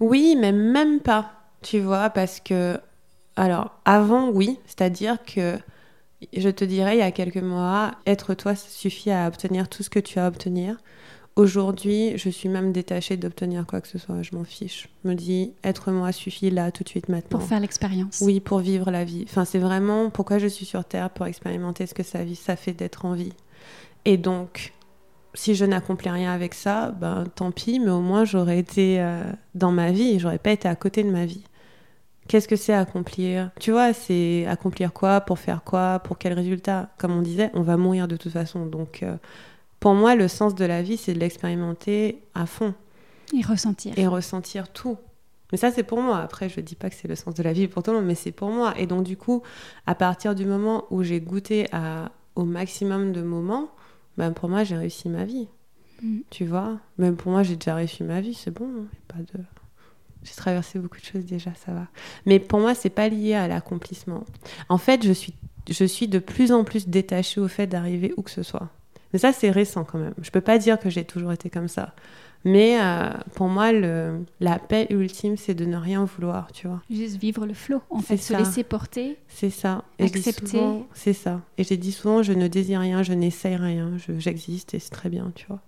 [0.00, 2.78] oui mais même pas tu vois parce que
[3.36, 5.58] alors avant oui c'est-à-dire que
[6.36, 9.82] je te dirais il y a quelques mois être toi ça suffit à obtenir tout
[9.82, 10.76] ce que tu as à obtenir
[11.34, 14.22] Aujourd'hui, je suis même détachée d'obtenir quoi que ce soit.
[14.22, 14.90] Je m'en fiche.
[15.02, 17.38] Je me dis, être moi suffit là, tout de suite, maintenant.
[17.38, 18.20] Pour faire l'expérience.
[18.20, 19.24] Oui, pour vivre la vie.
[19.26, 22.54] Enfin, c'est vraiment pourquoi je suis sur Terre, pour expérimenter ce que ça, vie, ça
[22.54, 23.32] fait d'être en vie.
[24.04, 24.74] Et donc,
[25.32, 29.22] si je n'accomplis rien avec ça, ben tant pis, mais au moins j'aurais été euh,
[29.54, 31.44] dans ma vie et j'aurais pas été à côté de ma vie.
[32.32, 36.88] Qu'est-ce que c'est accomplir Tu vois, c'est accomplir quoi Pour faire quoi Pour quel résultat
[36.96, 38.64] Comme on disait, on va mourir de toute façon.
[38.64, 39.18] Donc, euh,
[39.80, 42.72] pour moi, le sens de la vie, c'est de l'expérimenter à fond
[43.38, 43.92] Et ressentir.
[43.98, 44.96] et ressentir tout.
[45.52, 46.20] Mais ça, c'est pour moi.
[46.20, 48.06] Après, je dis pas que c'est le sens de la vie pour tout le monde,
[48.06, 48.72] mais c'est pour moi.
[48.78, 49.42] Et donc, du coup,
[49.86, 53.68] à partir du moment où j'ai goûté à, au maximum de moments,
[54.16, 55.48] ben, pour moi, j'ai réussi ma vie.
[56.02, 56.20] Mm.
[56.30, 56.78] Tu vois?
[56.96, 58.64] Même pour moi, j'ai déjà réussi ma vie, c'est bon.
[58.64, 59.44] hein, pas de...
[60.24, 61.86] J'ai traversé beaucoup de choses déjà, ça va.
[62.26, 64.24] Mais pour moi, c'est pas lié à l'accomplissement.
[64.68, 65.34] En fait, je suis,
[65.68, 68.68] je suis de plus en plus détachée au fait d'arriver où que ce soit.
[69.12, 70.14] Mais ça, c'est récent quand même.
[70.22, 71.94] Je peux pas dire que j'ai toujours été comme ça.
[72.44, 76.82] Mais euh, pour moi, le, la paix ultime, c'est de ne rien vouloir, tu vois.
[76.90, 78.38] Juste vivre le flot, en fait, se ça.
[78.38, 79.16] laisser porter.
[79.28, 79.84] C'est ça.
[80.00, 80.60] Et Accepter.
[80.92, 81.40] C'est ça.
[81.58, 84.90] Et j'ai dit souvent, je ne désire rien, je n'essaye rien, je- j'existe et c'est
[84.90, 85.60] très bien, tu vois.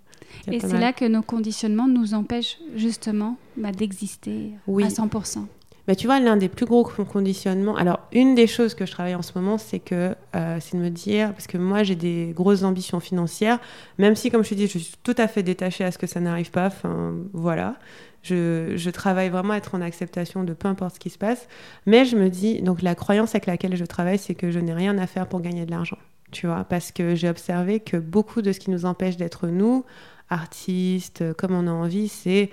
[0.50, 4.84] Et c'est là que nos conditionnements nous empêchent justement bah, d'exister Oui.
[4.84, 5.46] à 100%.
[5.86, 7.76] Mais tu vois, l'un des plus gros conditionnements.
[7.76, 10.82] Alors, une des choses que je travaille en ce moment, c'est que euh, c'est de
[10.82, 13.58] me dire, parce que moi, j'ai des grosses ambitions financières,
[13.98, 16.06] même si, comme je te dis, je suis tout à fait détachée à ce que
[16.06, 16.66] ça n'arrive pas.
[16.68, 17.76] Enfin, voilà.
[18.22, 21.46] Je, je travaille vraiment à être en acceptation de peu importe ce qui se passe.
[21.84, 24.72] Mais je me dis, donc la croyance avec laquelle je travaille, c'est que je n'ai
[24.72, 25.98] rien à faire pour gagner de l'argent.
[26.30, 29.84] Tu vois, parce que j'ai observé que beaucoup de ce qui nous empêche d'être nous,
[30.28, 32.50] artistes, euh, comme on a envie, c'est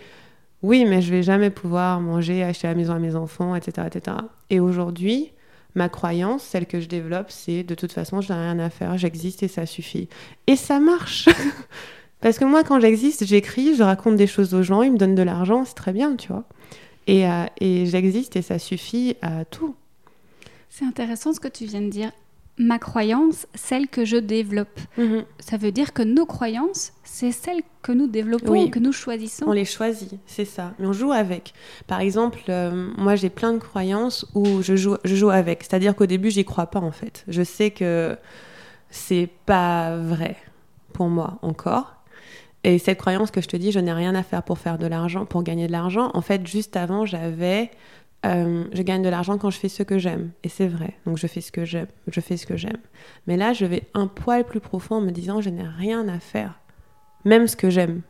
[0.64, 3.88] oui, mais je vais jamais pouvoir manger, acheter la maison à mes enfants, etc.
[3.88, 4.18] etc.
[4.50, 5.32] Et aujourd'hui,
[5.74, 8.98] ma croyance, celle que je développe, c'est de toute façon, je n'ai rien à faire,
[8.98, 10.08] j'existe et ça suffit.
[10.48, 11.30] Et ça marche
[12.22, 15.16] Parce que moi, quand j'existe, j'écris, je raconte des choses aux gens, ils me donnent
[15.16, 16.44] de l'argent, c'est très bien, tu vois.
[17.08, 19.76] Et, euh, et j'existe et ça suffit à tout.
[20.70, 22.12] C'est intéressant ce que tu viens de dire.
[22.58, 24.80] Ma croyance, celle que je développe.
[25.40, 28.70] Ça veut dire que nos croyances, c'est celles que nous développons, Oui.
[28.70, 29.46] que nous choisissons.
[29.48, 30.74] On les choisit, c'est ça.
[30.78, 31.54] Mais on joue avec.
[31.88, 35.64] Par exemple, euh, moi j'ai plein de croyances où je joue, je joue avec.
[35.64, 37.24] C'est-à-dire qu'au début, j'y crois pas en fait.
[37.28, 38.16] Je sais que
[38.92, 40.36] c'est pas vrai
[40.94, 41.96] pour moi encore.
[42.64, 44.86] Et cette croyance que je te dis, je n'ai rien à faire pour faire de
[44.86, 46.12] l'argent, pour gagner de l'argent.
[46.14, 47.72] En fait, juste avant, j'avais,
[48.26, 50.32] euh, je gagne de l'argent quand je fais ce que j'aime.
[50.44, 50.96] Et c'est vrai.
[51.06, 51.88] Donc je fais ce que j'aime.
[52.08, 52.78] Je fais ce que j'aime.
[53.28, 56.20] Mais là, je vais un poil plus profond en me disant, je n'ai rien à
[56.20, 56.60] faire.
[57.26, 58.02] Même ce que j'aime.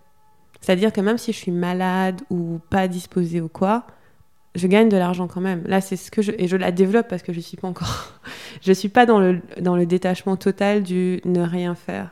[0.60, 3.88] C'est-à-dire que même si je suis malade ou pas disposée ou quoi,
[4.56, 5.64] je gagne de l'argent quand même.
[5.66, 8.20] Là, c'est ce que je et je la développe parce que je suis pas encore.
[8.62, 12.12] je suis pas dans le dans le détachement total du ne rien faire.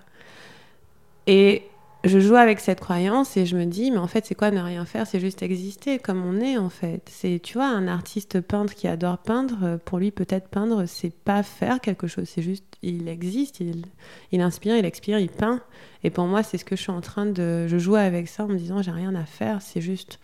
[1.27, 1.68] Et
[2.05, 4.61] je joue avec cette croyance et je me dis, mais en fait, c'est quoi ne
[4.61, 5.05] rien faire?
[5.05, 7.01] C'est juste exister comme on est, en fait.
[7.11, 11.43] C'est, tu vois, un artiste peintre qui adore peindre, pour lui, peut-être peindre, c'est pas
[11.43, 13.85] faire quelque chose, c'est juste, il existe, il,
[14.31, 15.61] il inspire, il expire, il peint.
[16.03, 17.67] Et pour moi, c'est ce que je suis en train de.
[17.67, 20.19] Je joue avec ça en me disant, j'ai rien à faire, c'est juste,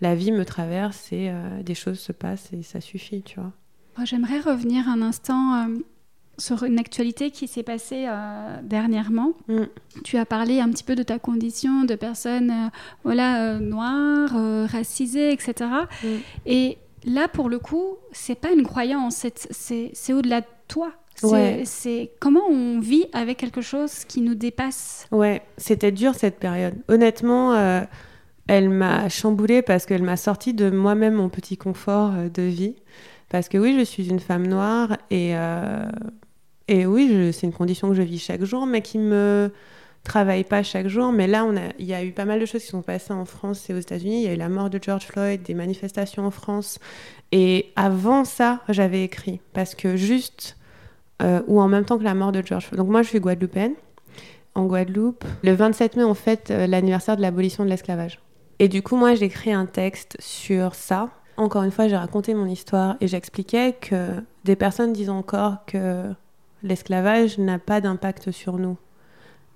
[0.00, 3.52] la vie me traverse et euh, des choses se passent et ça suffit, tu vois.
[4.04, 5.54] J'aimerais revenir un instant.
[5.54, 5.78] Euh,
[6.38, 9.32] sur une actualité qui s'est passée euh, dernièrement.
[9.48, 9.62] Mm.
[10.04, 12.68] Tu as parlé un petit peu de ta condition de personne euh,
[13.04, 14.30] voilà, euh, noire,
[14.68, 15.70] racisée, etc.
[16.02, 16.06] Mm.
[16.46, 20.92] Et là, pour le coup, c'est pas une croyance, c'est au-delà de toi.
[21.64, 25.06] C'est comment on vit avec quelque chose qui nous dépasse.
[25.12, 26.74] Ouais, c'était dur cette période.
[26.88, 27.54] Honnêtement,
[28.48, 32.74] elle m'a chamboulée parce qu'elle m'a sorti de moi-même mon petit confort de vie.
[33.32, 35.34] Parce que oui, je suis une femme noire et
[36.68, 39.50] et oui, c'est une condition que je vis chaque jour, mais qui me
[40.04, 41.12] travaille pas chaque jour.
[41.12, 41.46] Mais là,
[41.78, 43.78] il y a eu pas mal de choses qui sont passées en France et aux
[43.78, 44.22] États-Unis.
[44.22, 46.78] Il y a eu la mort de George Floyd, des manifestations en France.
[47.30, 50.56] Et avant ça, j'avais écrit parce que juste
[51.22, 52.78] euh, ou en même temps que la mort de George Floyd.
[52.78, 53.74] Donc moi, je suis guadeloupéenne.
[54.54, 58.20] En Guadeloupe, le 27 mai, on fête euh, l'anniversaire de l'abolition de l'esclavage.
[58.58, 61.08] Et du coup, moi, j'ai écrit un texte sur ça.
[61.36, 64.10] Encore une fois, j'ai raconté mon histoire et j'expliquais que
[64.44, 66.12] des personnes disent encore que
[66.62, 68.76] l'esclavage n'a pas d'impact sur nous.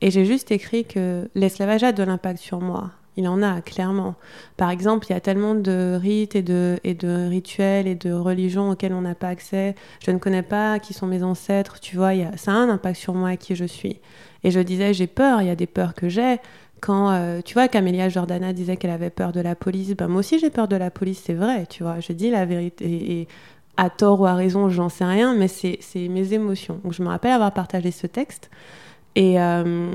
[0.00, 2.90] Et j'ai juste écrit que l'esclavage a de l'impact sur moi.
[3.18, 4.14] Il en a, clairement.
[4.58, 6.78] Par exemple, il y a tellement de rites et de,
[7.28, 9.74] rituels et de religions auxquels on n'a pas accès.
[10.04, 12.12] Je ne connais pas qui sont mes ancêtres, tu vois.
[12.36, 14.00] ça a un impact sur moi, qui je suis.
[14.44, 16.36] Et je disais, j'ai peur, il y a des peurs que j'ai.
[16.80, 20.20] Quand, euh, tu vois, Camélia Jordana disait qu'elle avait peur de la police, ben moi
[20.20, 22.00] aussi j'ai peur de la police, c'est vrai, tu vois.
[22.00, 22.84] Je dis la vérité.
[23.20, 23.28] Et,
[23.78, 26.80] à tort ou à raison, j'en sais rien, mais c'est mes émotions.
[26.82, 28.50] Donc je me rappelle avoir partagé ce texte.
[29.14, 29.94] Et, euh,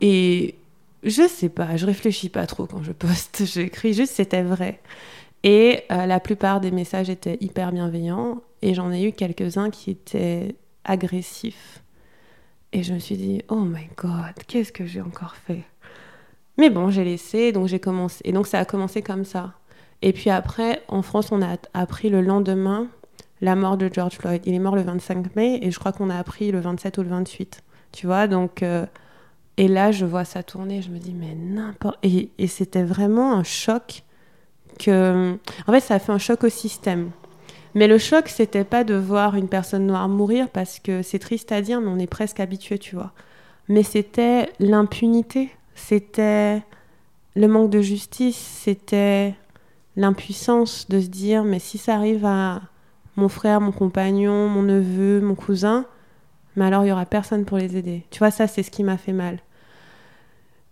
[0.00, 0.56] et
[1.02, 3.44] je sais pas, je réfléchis pas trop quand je poste.
[3.46, 4.80] J'écris juste c'était vrai.
[5.42, 8.42] Et euh, la plupart des messages étaient hyper bienveillants.
[8.62, 11.82] Et j'en ai eu quelques-uns qui étaient agressifs.
[12.72, 15.64] Et je me suis dit, oh my god, qu'est-ce que j'ai encore fait?
[16.56, 18.20] Mais bon, j'ai laissé, donc j'ai commencé.
[18.24, 19.54] Et donc ça a commencé comme ça.
[20.02, 22.88] Et puis après, en France, on a appris le lendemain
[23.40, 24.42] la mort de George Floyd.
[24.44, 27.02] Il est mort le 25 mai et je crois qu'on a appris le 27 ou
[27.02, 27.62] le 28.
[27.92, 28.62] Tu vois, donc.
[28.62, 28.86] Euh,
[29.56, 31.98] et là, je vois ça tourner, je me dis, mais n'importe.
[32.02, 34.04] Et, et c'était vraiment un choc
[34.78, 35.36] que.
[35.66, 37.10] En fait, ça a fait un choc au système.
[37.74, 41.52] Mais le choc, c'était pas de voir une personne noire mourir parce que c'est triste
[41.52, 43.12] à dire, mais on est presque habitué, tu vois.
[43.68, 46.62] Mais c'était l'impunité, c'était
[47.36, 49.34] le manque de justice, c'était
[49.96, 52.62] l'impuissance de se dire mais si ça arrive à
[53.16, 55.86] mon frère, mon compagnon, mon neveu, mon cousin,
[56.56, 58.04] mais alors il y aura personne pour les aider.
[58.10, 59.38] Tu vois, ça c'est ce qui m'a fait mal.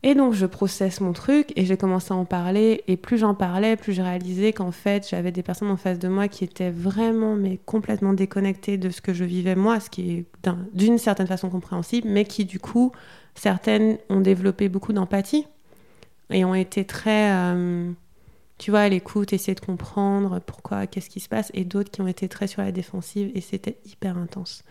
[0.04, 3.34] Et donc je processe mon truc et j'ai commencé à en parler et plus j'en
[3.34, 6.70] parlais, plus je réalisais qu'en fait j'avais des personnes en face de moi qui étaient
[6.70, 10.24] vraiment mais complètement déconnectées de ce que je vivais moi, ce qui est
[10.72, 12.92] d'une certaine façon compréhensible, mais qui du coup
[13.34, 15.46] certaines ont développé beaucoup d'empathie
[16.30, 17.90] et ont été très euh,
[18.58, 22.00] tu vois, à l'écoute, essayer de comprendre pourquoi, qu'est-ce qui se passe, et d'autres qui
[22.00, 24.64] ont été très sur la défensive, et c'était hyper intense.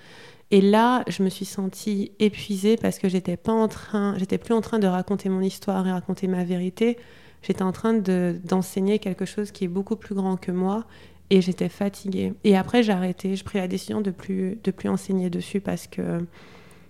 [0.51, 4.53] Et là, je me suis sentie épuisée parce que j'étais pas en train, j'étais plus
[4.53, 6.97] en train de raconter mon histoire et raconter ma vérité.
[7.41, 10.85] J'étais en train de, d'enseigner quelque chose qui est beaucoup plus grand que moi,
[11.29, 12.33] et j'étais fatiguée.
[12.43, 15.87] Et après, j'ai arrêté, j'ai pris la décision de plus, de plus enseigner dessus parce
[15.87, 16.25] que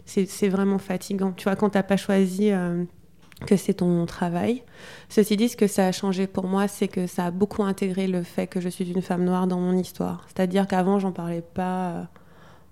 [0.05, 1.33] c'est, vraiment fatigant.
[1.33, 2.83] Tu vois, quand t'as pas choisi euh,
[3.45, 4.63] que c'est ton travail.
[5.09, 8.07] Ceci dit, ce que ça a changé pour moi, c'est que ça a beaucoup intégré
[8.07, 10.25] le fait que je suis une femme noire dans mon histoire.
[10.27, 12.07] C'est-à-dire qu'avant, j'en parlais pas,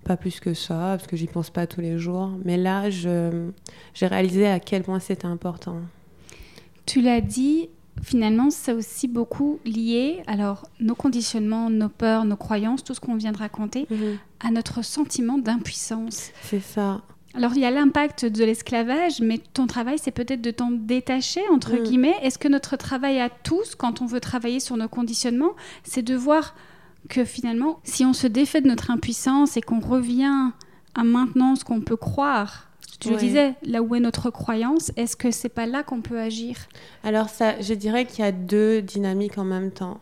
[0.06, 2.30] pas plus que ça, parce que j'y pense pas tous les jours.
[2.44, 5.76] Mais là, j'ai réalisé à quel point c'était important.
[6.86, 7.68] Tu l'as dit,
[8.02, 13.16] finalement, c'est aussi beaucoup lié, alors nos conditionnements, nos peurs, nos croyances, tout ce qu'on
[13.16, 14.18] vient de raconter, mhm.
[14.40, 16.30] à notre sentiment d'impuissance.
[16.42, 17.02] C'est ça.
[17.34, 21.42] Alors il y a l'impact de l'esclavage, mais ton travail, c'est peut-être de t'en détacher,
[21.52, 21.82] entre mm.
[21.82, 22.14] guillemets.
[22.22, 26.14] Est-ce que notre travail à tous, quand on veut travailler sur nos conditionnements, c'est de
[26.14, 26.54] voir
[27.08, 30.50] que finalement, si on se défait de notre impuissance et qu'on revient
[30.94, 32.68] à maintenant ce qu'on peut croire,
[33.00, 36.18] tu le disais, là où est notre croyance, est-ce que c'est pas là qu'on peut
[36.18, 36.56] agir?
[37.04, 40.00] Alors ça, je dirais qu'il y a deux dynamiques en même temps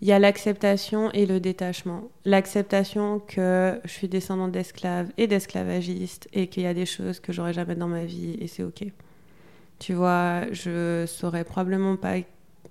[0.00, 2.08] il y a l'acceptation et le détachement.
[2.24, 7.32] L'acceptation que je suis descendante d'esclaves et d'esclavagistes et qu'il y a des choses que
[7.32, 8.84] j'aurais jamais dans ma vie et c'est ok.
[9.80, 12.16] Tu vois, je saurais probablement pas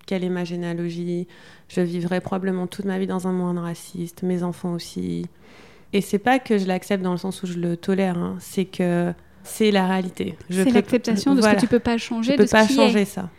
[0.07, 1.27] quelle est ma généalogie.
[1.67, 5.27] Je vivrais probablement toute ma vie dans un monde raciste, mes enfants aussi.
[5.93, 8.37] Et c'est pas que je l'accepte dans le sens où je le tolère, hein.
[8.39, 9.13] c'est que
[9.43, 10.37] C'est la réalité.
[10.49, 12.33] C'est l'acceptation de ce que tu peux pas changer.
[12.33, 13.29] Tu peux pas changer ça.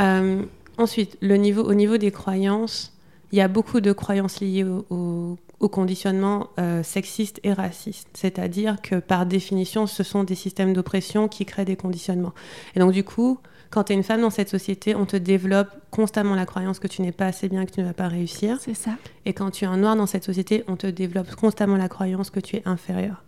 [0.00, 0.42] Euh,
[0.76, 2.96] ensuite, le niveau, au niveau des croyances,
[3.32, 8.08] il y a beaucoup de croyances liées au, conditionnement euh, sexiste et raciste.
[8.14, 12.32] C'est-à-dire que par définition, ce sont des systèmes d'oppression qui créent des conditionnements.
[12.76, 13.38] Et donc du coup,
[13.70, 16.88] quand tu es une femme dans cette société, on te développe constamment la croyance que
[16.88, 18.58] tu n'es pas assez bien, que tu ne vas pas réussir.
[18.60, 18.92] C'est ça.
[19.26, 22.30] Et quand tu es un noir dans cette société, on te développe constamment la croyance
[22.30, 23.24] que tu es inférieur.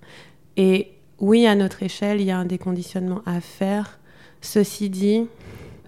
[0.57, 3.99] Et oui, à notre échelle, il y a un déconditionnement à faire.
[4.41, 5.27] Ceci dit,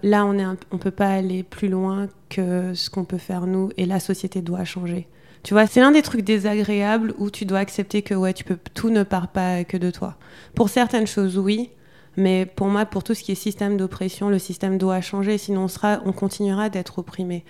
[0.03, 3.87] là, on ne peut pas aller plus loin que ce qu'on peut faire nous, et
[3.87, 5.07] la société doit changer.
[5.41, 8.57] Tu vois, c'est l'un des trucs désagréables où tu dois accepter que ouais, tu peux,
[8.73, 10.15] tout ne part pas que de toi.
[10.55, 11.71] Pour certaines choses, oui,
[12.17, 15.63] mais pour moi, pour tout ce qui est système d'oppression, le système doit changer, sinon
[15.63, 17.43] on, sera, on continuera d'être opprimé.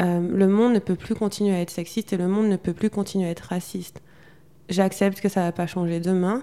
[0.00, 2.72] Euh, le monde ne peut plus continuer à être sexiste et le monde ne peut
[2.72, 4.02] plus continuer à être raciste.
[4.68, 6.42] J'accepte que ça va pas changer demain,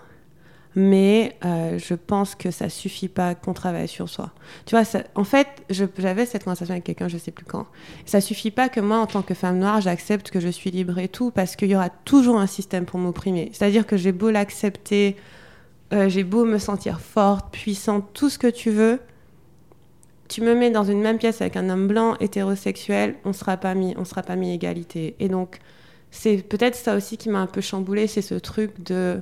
[0.76, 4.32] mais euh, je pense que ça suffit pas qu'on travaille sur soi.
[4.66, 4.86] Tu vois,
[5.16, 7.68] en fait, j'avais cette conversation avec quelqu'un, je sais plus quand.
[8.06, 10.98] Ça suffit pas que moi, en tant que femme noire, j'accepte que je suis libre
[10.98, 13.50] et tout, parce qu'il y aura toujours un système pour m'opprimer.
[13.54, 15.18] C'est-à-dire que j'ai beau l'accepter,
[15.94, 19.00] euh, j'ai beau me sentir forte, puissante, tout ce que tu veux,
[20.28, 23.74] tu me mets dans une même pièce avec un homme blanc, hétérosexuel, on sera pas
[23.76, 25.16] mis, on sera pas mis égalité.
[25.20, 25.60] Et donc,
[26.10, 29.20] c'est peut-être ça aussi qui m'a un peu chamboulé, c'est ce truc de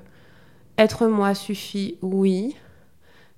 [0.77, 2.55] être moi suffit, oui,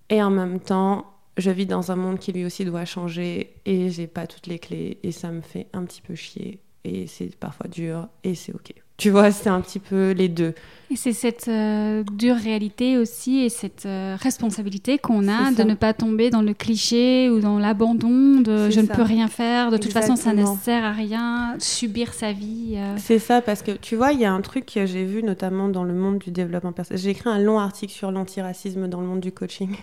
[0.09, 1.05] et en même temps,
[1.37, 4.59] je vis dans un monde qui lui aussi doit changer et j'ai pas toutes les
[4.59, 8.53] clés et ça me fait un petit peu chier et c'est parfois dur et c'est
[8.53, 8.73] ok.
[8.97, 10.53] Tu vois, c'est un petit peu les deux.
[10.91, 15.73] Et c'est cette euh, dure réalité aussi et cette euh, responsabilité qu'on a de ne
[15.73, 19.77] pas tomber dans le cliché ou dans l'abandon de je ne peux rien faire, de
[19.77, 22.73] toute façon ça ne sert à rien, subir sa vie.
[22.75, 22.95] Euh.
[22.97, 25.67] C'est ça, parce que tu vois, il y a un truc que j'ai vu notamment
[25.69, 27.01] dans le monde du développement personnel.
[27.01, 29.75] J'ai écrit un long article sur l'antiracisme dans le monde du coaching.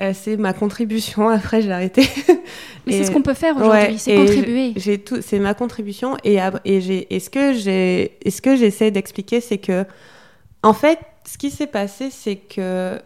[0.00, 1.28] Euh, c'est ma contribution.
[1.30, 2.08] Après, j'ai arrêté.
[2.86, 4.72] Mais c'est ce qu'on peut faire aujourd'hui, c'est contribuer.
[4.76, 6.16] J'ai tout, c'est ma contribution.
[6.24, 9.84] Et, et, j'ai, ce que j'ai, que j'essaie d'expliquer, c'est que,
[10.62, 13.00] en fait, ce qui s'est passé, c'est que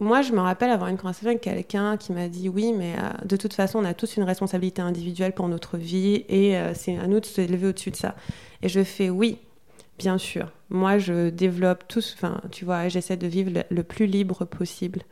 [0.00, 3.26] moi, je me rappelle avoir une conversation avec quelqu'un qui m'a dit oui, mais euh,
[3.26, 6.96] de toute façon, on a tous une responsabilité individuelle pour notre vie et euh, c'est
[6.96, 8.14] à nous de se lever au-dessus de ça.
[8.62, 9.36] Et je fais oui,
[9.98, 10.50] bien sûr.
[10.70, 15.02] Moi, je développe tout, enfin, tu vois, j'essaie de vivre le plus libre possible.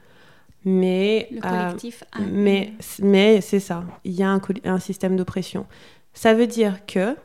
[0.65, 5.67] Mais, le collectif euh, mais, mais c'est ça, il y a un, un système d'oppression.
[6.15, 7.17] Ça veut dire que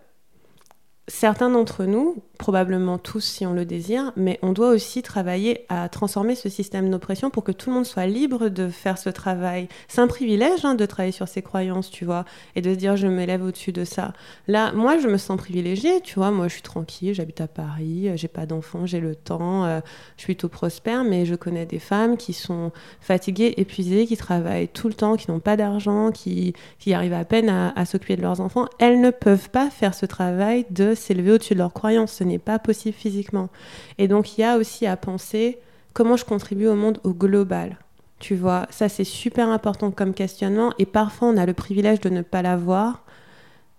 [1.08, 5.88] certains d'entre nous, probablement tous si on le désire, mais on doit aussi travailler à
[5.88, 9.70] transformer ce système d'oppression pour que tout le monde soit libre de faire ce travail.
[9.88, 12.26] C'est un privilège hein, de travailler sur ses croyances, tu vois,
[12.58, 14.12] et de se dire je m'élève au-dessus de ça.
[14.50, 18.10] Là, moi, je me sens privilégiée, tu vois, moi je suis tranquille, j'habite à Paris,
[18.10, 19.80] euh, j'ai pas d'enfants, j'ai le temps, euh,
[20.18, 24.68] je suis tout prospère, mais je connais des femmes qui sont fatiguées, épuisées, qui travaillent
[24.68, 28.22] tout le temps, qui n'ont pas d'argent, qui, qui arrivent à peine à, s'occuper de
[28.22, 28.68] leurs enfants.
[28.80, 32.12] Elles ne peuvent pas faire ce travail de s'élever au-dessus de leurs croyances.
[32.12, 33.50] Ce n'est pas possible physiquement.
[33.98, 35.60] Et donc, il y a aussi à penser
[35.94, 37.78] comment je contribue au monde au global.
[38.20, 40.74] Tu vois, ça c'est super important comme questionnement.
[40.80, 43.04] Et parfois, on a le privilège de ne pas l'avoir.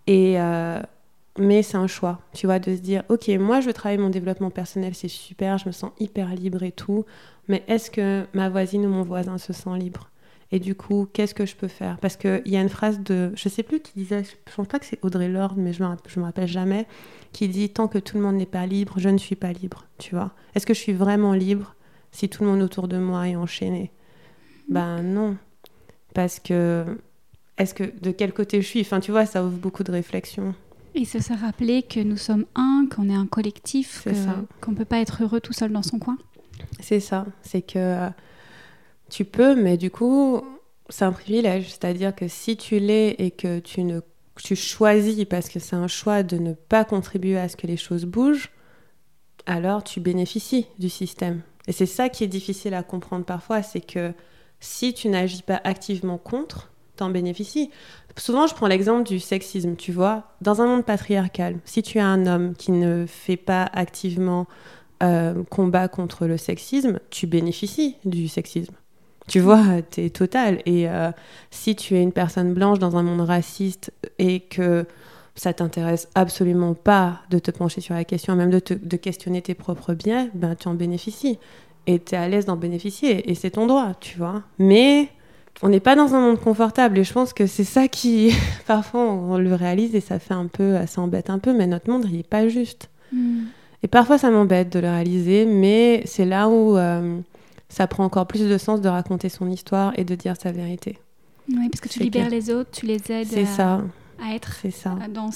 [0.07, 0.80] Et euh,
[1.38, 4.11] mais c'est un choix, tu vois, de se dire, ok, moi je veux travailler mon
[4.11, 7.05] développement personnel, c'est super, je me sens hyper libre et tout,
[7.48, 10.11] mais est-ce que ma voisine ou mon voisin se sent libre?
[10.55, 11.98] Et du coup, qu'est-ce que je peux faire?
[11.98, 14.78] Parce qu'il y a une phrase de, je sais plus qui disait, je pense pas
[14.78, 16.86] que c'est Audrey Lorde, mais je me, je me rappelle jamais,
[17.32, 19.84] qui dit Tant que tout le monde n'est pas libre, je ne suis pas libre.
[19.98, 21.74] Tu vois Est-ce que je suis vraiment libre
[22.12, 23.90] si tout le monde autour de moi est enchaîné?
[24.68, 25.36] Ben non.
[26.14, 26.84] Parce que,
[27.59, 28.80] est-ce que de quel côté je suis?
[28.82, 30.55] Enfin, tu vois, ça ouvre beaucoup de réflexions.
[30.94, 34.07] Et se rappeler que nous sommes un, qu'on est un collectif,
[34.61, 36.16] qu'on ne peut pas être heureux tout seul dans son coin?
[36.78, 37.26] C'est ça.
[37.42, 38.09] C'est que
[39.15, 40.43] tu peux, mais du coup,
[40.89, 41.69] c'est un privilège.
[41.69, 44.01] C'est-à-dire que si tu l'es et que tu ne
[44.43, 47.77] tu choisis parce que c'est un choix de ne pas contribuer à ce que les
[47.77, 48.51] choses bougent,
[49.47, 51.43] alors tu bénéficies du système.
[51.69, 54.12] Et c'est ça qui est difficile à comprendre parfois, c'est que
[54.59, 57.71] si tu n'agis pas activement contre, t'en bénéficies.
[58.17, 60.25] Souvent, je prends l'exemple du sexisme, tu vois.
[60.41, 64.49] Dans un monde patriarcal, si tu as un homme qui ne fait pas activement
[65.05, 68.75] euh, combat contre le sexisme, tu bénéficies du sexisme.
[69.27, 70.61] Tu vois, t'es total.
[70.66, 71.11] Et euh,
[71.51, 74.87] si tu es une personne blanche dans un monde raciste et que
[75.35, 79.55] ça t'intéresse absolument pas de te pencher sur la question, même de, de questionner tes
[79.55, 81.39] propres biens, ben tu en bénéficies.
[81.87, 83.31] Et tu es à l'aise d'en bénéficier.
[83.31, 84.43] Et c'est ton droit, tu vois.
[84.59, 85.09] Mais
[85.62, 86.99] on n'est pas dans un monde confortable.
[86.99, 88.33] Et je pense que c'est ça qui,
[88.66, 91.91] parfois, on, le réalise et ça fait un peu, ça embête un peu, mais notre
[91.91, 92.91] monde, il n'est pas juste.
[93.12, 93.45] Hmm.
[93.83, 96.77] Et parfois, ça m'embête de le réaliser, mais c'est là où.
[96.77, 97.18] Euh,
[97.75, 100.97] ça prend encore plus de sens de raconter son histoire et de dire sa vérité.
[101.49, 103.83] Oui, parce que tu libères les autres, tu les aides à, ça.
[104.22, 104.97] à être ça.
[105.12, 105.31] Dans,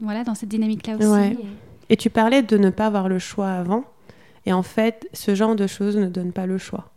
[0.00, 1.38] voilà, dans cette dynamique-là aussi.
[1.90, 1.98] Et...
[1.98, 3.84] tu parlais de ne pas avoir le choix avant.
[4.46, 6.90] Et en fait, ce genre de choses ne donne pas le choix.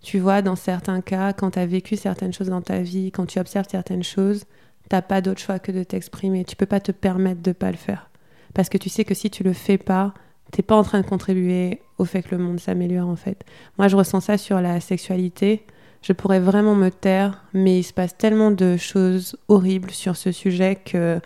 [0.00, 3.26] Tu vois, dans certains cas, quand tu as vécu certaines choses dans ta vie, quand
[3.26, 4.44] tu observes certaines choses,
[4.88, 6.44] t'as pas d'autre choix que de t'exprimer.
[6.44, 8.10] Tu peux pas te permettre de pas le faire.
[8.54, 10.14] Parce que tu sais que si tu le fais pas,
[10.52, 13.44] t'es pas en train de contribuer au fait que le monde s'améliore en fait.
[13.78, 15.66] Moi, je ressens ça sur la sexualité
[16.02, 20.32] je pourrais vraiment me taire, mais il se passe tellement de choses horribles sur ce
[20.32, 21.20] sujet que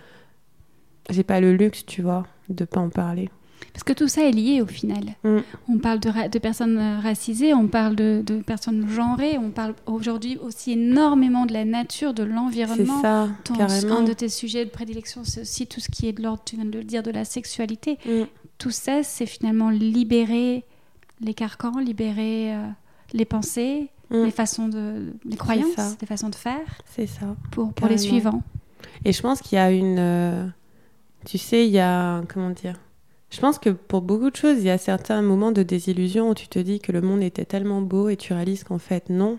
[1.09, 3.31] j'ai pas le luxe, tu vois, de pas en parler.
[3.73, 5.05] Parce que tout ça est lié au final.
[5.25, 5.39] Mm.
[5.69, 11.47] On parle de, personnes racisées, on parle de, personnes genrées, on parle aujourd'hui aussi énormément
[11.47, 12.97] de la nature, de l'environnement.
[12.97, 13.99] C'est ça, carrément.
[13.99, 16.57] Un de tes sujets de prédilection, c'est aussi tout ce qui est de l'ordre, tu
[16.57, 17.99] viens de le dire, de la sexualité.
[18.07, 18.25] Mm.
[18.59, 20.65] Tout ça, c'est finalement libérer
[21.21, 22.67] les carcans, libérer euh,
[23.13, 24.25] les pensées, Mm.
[24.25, 26.67] les façons de, les croyances, les façons de faire.
[26.85, 27.35] C'est ça.
[27.51, 28.43] Pour, pour les suivants.
[29.05, 30.47] Et je pense qu'il y a une, euh,
[31.25, 32.79] tu sais, il y a comment dire.
[33.31, 36.35] Je pense que pour beaucoup de choses, il y a certains moments de désillusion où
[36.35, 39.39] tu te dis que le monde était tellement beau et tu réalises qu'en fait non.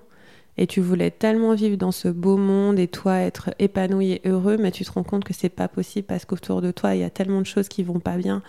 [0.57, 4.57] Et tu voulais tellement vivre dans ce beau monde et toi être épanoui et heureux,
[4.57, 7.03] mais tu te rends compte que c'est pas possible parce qu'autour de toi il y
[7.03, 8.41] a tellement de choses qui vont pas bien.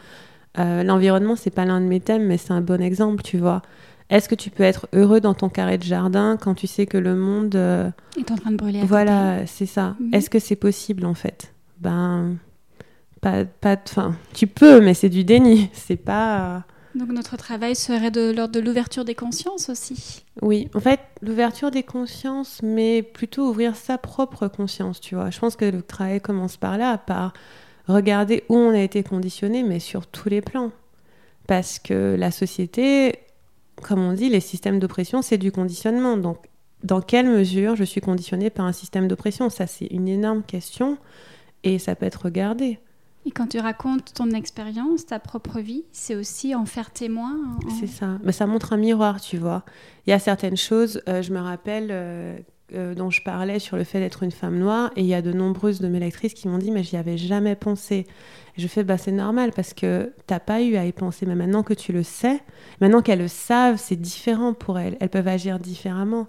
[0.58, 3.62] Euh, L'environnement c'est pas l'un de mes thèmes, mais c'est un bon exemple, tu vois.
[4.10, 6.96] Est-ce que tu peux être heureux dans ton carré de jardin quand tu sais que
[6.96, 9.96] le monde euh, est en train de brûler Voilà, c'est ça.
[10.12, 11.52] Est-ce que c'est possible en fait?
[11.80, 12.36] Ben,
[13.20, 13.76] pas, pas.
[13.86, 15.70] Enfin, tu peux, mais c'est du déni.
[15.74, 16.64] C'est pas.
[16.94, 20.24] Donc notre travail serait de l'ordre de l'ouverture des consciences aussi.
[20.40, 25.30] Oui, en fait, l'ouverture des consciences, mais plutôt ouvrir sa propre conscience, tu vois.
[25.30, 27.34] Je pense que le travail commence par là, par
[27.88, 30.70] regarder où on a été conditionné, mais sur tous les plans.
[31.46, 33.20] Parce que la société,
[33.82, 36.16] comme on dit, les systèmes d'oppression, c'est du conditionnement.
[36.16, 36.38] Donc,
[36.84, 39.50] dans quelle mesure je suis conditionnée par un système d'oppression?
[39.50, 40.98] Ça, c'est une énorme question
[41.64, 42.78] et ça peut être regardé.
[43.26, 47.36] Et quand tu racontes ton expérience, ta propre vie, c'est aussi en faire témoin.
[47.78, 48.18] C'est ça.
[48.22, 49.64] Mais ça montre un miroir, tu vois.
[50.06, 52.38] Il y a certaines choses, euh, je me rappelle, euh,
[52.74, 55.22] euh, dont je parlais sur le fait d'être une femme noire, et il y a
[55.22, 58.06] de nombreuses de mes lectrices qui m'ont dit, mais j'y avais jamais pensé.
[58.56, 61.62] je fais, bah c'est normal parce que t'as pas eu à y penser, mais maintenant
[61.62, 62.40] que tu le sais,
[62.80, 64.96] maintenant qu'elles le savent, c'est différent pour elles.
[65.00, 66.26] Elles peuvent agir différemment.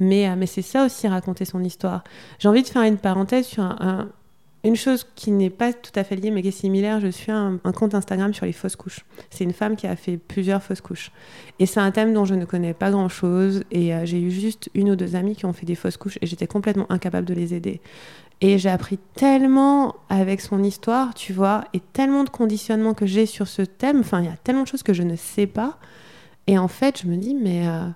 [0.00, 2.04] Mais, euh, mais c'est ça aussi, raconter son histoire.
[2.38, 4.08] J'ai envie de faire une parenthèse sur un,
[4.68, 7.32] une chose qui n'est pas tout à fait liée mais qui est similaire, je suis
[7.32, 9.00] un, compte Instagram sur les fausses couches.
[9.30, 11.10] C'est une femme qui a fait plusieurs fausses couches.
[11.58, 13.64] Et c'est un thème dont je ne connais pas grand-chose.
[13.70, 16.18] Et euh, j'ai eu juste une ou deux amies qui ont fait des fausses couches
[16.22, 17.80] et j'étais complètement incapable de les aider.
[18.40, 23.26] Et j'ai appris tellement avec son histoire, tu vois, et tellement de conditionnements que j'ai
[23.26, 24.00] sur ce thème.
[24.00, 25.78] Enfin, il y a tellement de choses que je ne sais pas.
[26.46, 27.66] Et en fait, je me dis, mais...
[27.66, 27.88] Euh,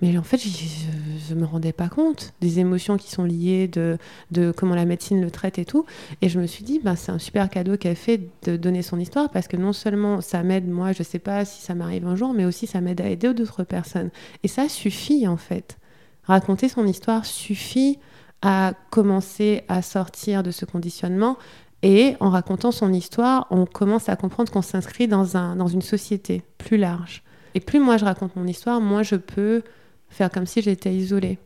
[0.00, 3.98] mais en fait, je ne me rendais pas compte des émotions qui sont liées, de,
[4.30, 5.86] de, comment la médecine le traite et tout.
[6.22, 9.00] Et je me suis dit, bah, c'est un super cadeau qu'elle fait de donner son
[9.00, 12.06] histoire parce que non seulement ça m'aide, moi, je ne sais pas si ça m'arrive
[12.06, 14.10] un jour, mais aussi ça m'aide à aider d'autres personnes.
[14.44, 15.78] Et ça suffit, en fait.
[16.22, 17.98] Raconter son histoire suffit
[18.40, 21.38] à commencer à sortir de ce conditionnement.
[21.82, 25.82] Et en racontant son histoire, on commence à comprendre qu'on s'inscrit dans, un, dans une
[25.82, 27.22] société plus large.
[27.54, 29.62] Et plus moi je raconte mon histoire, moins je peux
[30.10, 31.38] faire comme si j'étais isolée.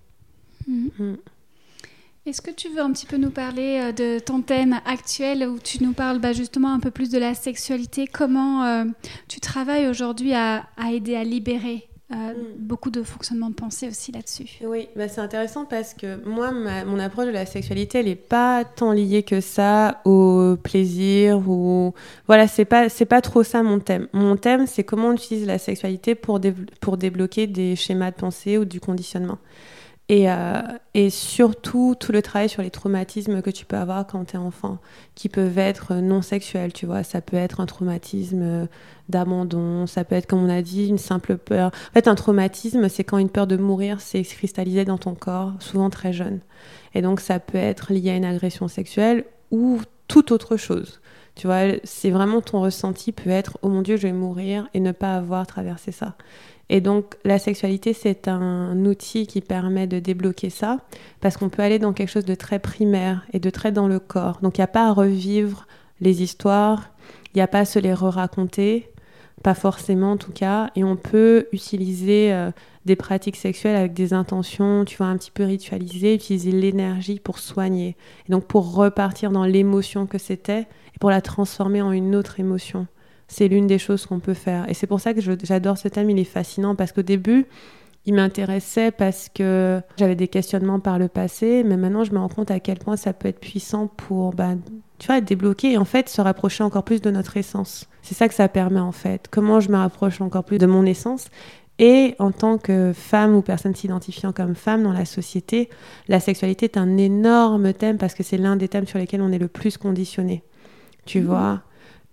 [0.66, 0.90] Mhm.
[0.98, 1.16] Mm.
[2.24, 5.58] Est-ce que tu veux un petit peu nous parler euh, de ton thème actuel où
[5.58, 8.06] tu nous parles bah, justement un peu plus de la sexualité?
[8.06, 8.84] Comment euh,
[9.26, 12.34] tu travailles aujourd'hui à, aider à libérer euh, mm.
[12.58, 14.58] beaucoup de fonctionnement de pensée aussi là-dessus.
[14.64, 18.64] Oui, bah c'est intéressant parce que moi, mon approche de la sexualité, elle n'est pas
[18.64, 21.94] tant liée que ça au plaisir ou
[22.26, 24.08] voilà, c'est pas c'est pas trop ça mon thème.
[24.12, 26.40] Mon thème, c'est comment on utilise la sexualité pour
[26.80, 29.38] pour débloquer des schémas de pensée ou du conditionnement.
[30.12, 30.60] Et, euh,
[30.92, 34.38] et, surtout, tout le travail sur les traumatismes que tu peux avoir quand tu es
[34.38, 34.76] enfant,
[35.14, 37.02] qui peuvent être non sexuels, tu vois.
[37.02, 38.68] Ça peut être un traumatisme
[39.08, 41.70] d'abandon, ça peut être, comme on a dit, une simple peur.
[41.88, 45.54] En fait, un traumatisme, c'est quand une peur de mourir s'est cristallisée dans ton corps,
[45.60, 46.40] souvent très jeune.
[46.94, 51.00] Et donc, ça peut être lié à une agression sexuelle ou toute autre chose.
[51.36, 54.80] Tu vois, c'est vraiment ton ressenti peut être, oh mon Dieu, je vais mourir et
[54.80, 56.16] ne pas avoir traversé ça.
[56.68, 60.78] Et donc la sexualité, c'est un outil qui permet de débloquer ça,
[61.20, 63.98] parce qu'on peut aller dans quelque chose de très primaire et de très dans le
[63.98, 64.38] corps.
[64.42, 65.66] Donc il n'y a pas à revivre
[66.00, 66.90] les histoires,
[67.34, 68.90] il n'y a pas à se les re-raconter,
[69.42, 72.50] pas forcément en tout cas, et on peut utiliser euh,
[72.84, 77.38] des pratiques sexuelles avec des intentions, tu vois, un petit peu ritualisées, utiliser l'énergie pour
[77.38, 77.96] soigner,
[78.28, 82.40] et donc pour repartir dans l'émotion que c'était, et pour la transformer en une autre
[82.40, 82.86] émotion
[83.33, 84.68] c'est l'une des choses qu'on peut faire.
[84.68, 87.47] Et c'est pour ça que j'adore ce thème, il est fascinant parce qu'au début,
[88.05, 92.28] il m'intéressait parce que j'avais des questionnements par le passé, mais maintenant je me rends
[92.28, 94.51] compte à quel point ça peut être puissant pour, bah,
[94.99, 97.89] tu vois, débloquer et en fait se rapprocher encore plus de notre essence.
[98.03, 99.28] C'est ça que ça permet en fait.
[99.30, 101.28] Comment je me rapproche encore plus de mon essence
[101.78, 105.70] et en tant que femme ou personne s'identifiant comme femme dans la société,
[106.07, 109.33] la sexualité est un énorme thème parce que c'est l'un des thèmes sur lesquels on
[109.33, 110.43] est le plus conditionné.
[111.07, 111.24] Tu mmh.
[111.24, 111.62] vois?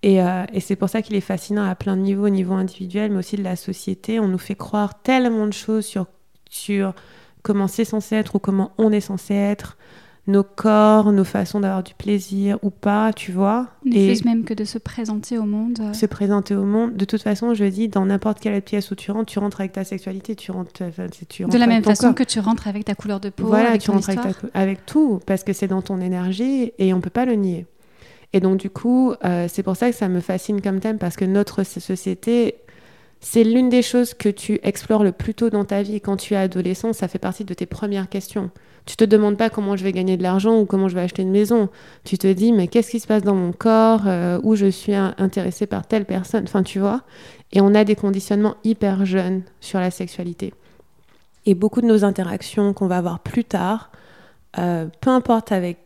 [0.06, 3.12] Euh, et, c'est pour ça qu'il est fascinant à plein de niveaux, au niveau individuel,
[3.12, 4.20] mais aussi de la société.
[4.20, 6.08] On nous fait croire tellement de choses sur,
[6.50, 6.94] sur
[7.42, 9.78] comment c'est censé être ou comment on est censé être,
[10.28, 13.68] nos corps, nos façons d'avoir du plaisir ou pas, tu vois.
[13.86, 15.82] Et plus même que de se présenter au monde.
[15.94, 16.96] Se présenter au monde.
[16.96, 19.74] De toute façon, je dis, dans n'importe quelle pièce où tu rentres, tu rentres avec
[19.74, 20.72] ta sexualité, tu rentres,
[21.28, 23.70] tu rentres de la même façon que tu rentres avec ta couleur de peau, voilà,
[23.70, 27.10] avec tu rentres avec, avec tout, parce que c'est dans ton énergie et on peut
[27.10, 27.66] pas le nier.
[28.34, 31.16] Et donc, du coup, euh, c'est pour ça que ça me fascine comme thème, parce
[31.16, 32.56] que notre société,
[33.22, 36.00] c'est l'une des choses que tu explores le plus tôt dans ta vie.
[36.00, 38.52] Quand tu es adolescent, ça fait partie de tes premières questions.
[38.86, 41.22] Tu te demandes pas comment je vais gagner de l'argent ou comment je vais acheter
[41.22, 41.70] une maison.
[42.06, 44.96] Tu te dis, mais qu'est-ce qui se passe dans mon corps, euh, où je suis
[44.96, 46.44] intéressée par telle personne?
[46.44, 47.02] Enfin, tu vois?
[47.52, 50.54] Et on a des conditionnements hyper jeunes sur la sexualité.
[51.46, 53.92] Et beaucoup de nos interactions qu'on va avoir plus tard,
[54.58, 55.78] euh, peu importe avec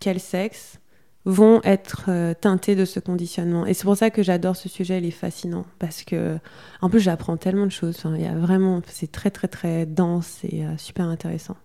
[0.00, 0.78] quel sexe,
[1.24, 3.66] vont être euh, teintés de ce conditionnement.
[3.66, 5.64] Et c'est pour ça que j'adore ce sujet, il est fascinant.
[5.78, 6.38] Parce que,
[6.80, 7.96] en plus, j'apprends tellement de choses.
[7.98, 11.56] Enfin, il y a vraiment, c'est très, très, très dense et euh, super intéressant.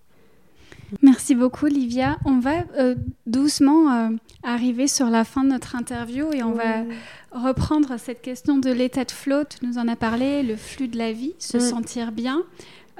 [1.02, 2.18] Merci beaucoup, Livia.
[2.24, 2.94] On va euh,
[3.26, 4.10] doucement
[4.42, 6.84] arriver sur la fin de notre interview et on va
[7.30, 9.44] reprendre cette question de l'état de flow.
[9.44, 11.60] Tu nous en as parlé, le flux de la vie, se mm.
[11.60, 12.42] sentir bien.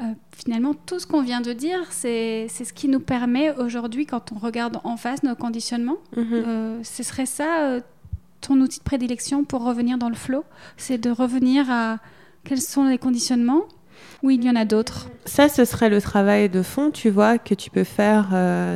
[0.00, 4.32] Euh, finalement, tout ce qu'on vient de dire, c'est ce qui nous permet aujourd'hui, quand
[4.32, 6.26] on regarde en face nos conditionnements, mhm.
[6.32, 7.80] euh, ce serait ça euh,
[8.40, 10.44] ton outil de prédilection pour revenir dans le flow
[10.76, 11.98] C'est de revenir à
[12.44, 13.64] quels sont les conditionnements
[14.22, 15.08] ou il y en a d'autres?
[15.24, 18.28] Ça, ce serait le travail de fond, tu vois, que tu peux faire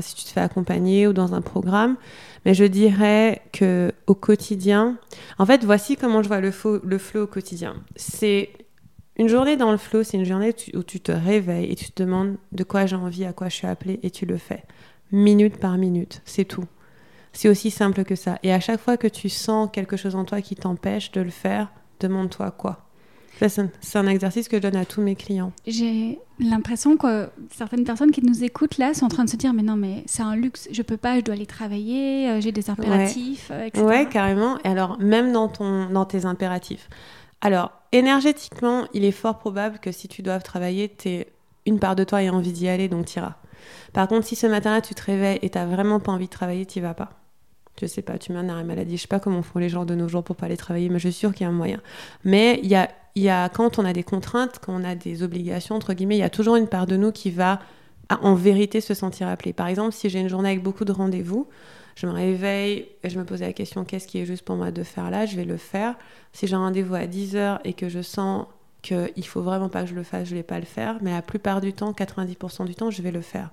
[0.03, 1.97] si tu te fais accompagner ou dans un programme.
[2.45, 4.99] Mais je dirais que au quotidien,
[5.39, 6.53] en fait, voici comment je vois le,
[6.85, 7.77] le flow au quotidien.
[7.95, 8.51] C'est
[9.23, 12.03] une journée dans le flow, c'est une journée où tu te réveilles et tu te
[12.03, 14.65] demandes de quoi j'ai envie, à quoi je suis appelée, et tu le fais.
[15.13, 16.65] Minute par minute, c'est tout.
[17.33, 18.41] C'est aussi simple que ça.
[18.43, 21.31] Et à chaque fois que tu sens quelque chose en toi qui t'empêche de le
[21.31, 21.71] faire,
[22.01, 22.89] demande-toi quoi.
[23.39, 25.53] C'est un exercice que je donne à tous mes clients.
[25.67, 29.53] J'ai l'impression que certaines personnes qui nous écoutent là sont en train de se dire
[29.53, 32.53] mais non mais c'est un luxe, je peux pas, je dois aller travailler, euh, j'ai
[32.53, 33.57] des impératifs, ouais.
[33.57, 33.85] Euh, etc.
[33.85, 34.59] Ouais, carrément.
[34.65, 36.89] Et alors même dans ton dans tes impératifs.
[37.41, 41.25] Alors énergétiquement, il est fort probable que si tu dois travailler, tu
[41.65, 43.35] une part de toi ait envie d'y aller, donc tu iras.
[43.93, 46.67] Par contre, si ce matin-là, tu te réveilles et tu vraiment pas envie de travailler,
[46.67, 47.11] tu vas pas.
[47.81, 48.97] Je sais pas, tu mets un arrêt maladie.
[48.97, 50.99] Je sais pas comment font les gens de nos jours pour pas aller travailler, mais
[50.99, 51.81] je suis sûre qu'il y a un moyen.
[52.25, 55.23] Mais il y a, y a, quand on a des contraintes, quand on a des
[55.23, 57.61] obligations, entre guillemets, il y a toujours une part de nous qui va
[58.11, 59.53] en vérité se sentir appelée.
[59.53, 61.49] Par exemple, si j'ai une journée avec beaucoup de rendez-vous,
[61.95, 64.71] je me réveille et je me pose la question qu'est-ce qui est juste pour moi
[64.71, 65.27] de faire là?
[65.27, 65.97] Je vais le faire.
[66.33, 68.47] Si j'ai un rendez-vous à 10h et que je sens
[68.83, 70.99] qu'il faut vraiment pas que je le fasse, je vais pas le faire.
[71.03, 73.51] Mais la plupart du temps, 90% du temps, je vais le faire.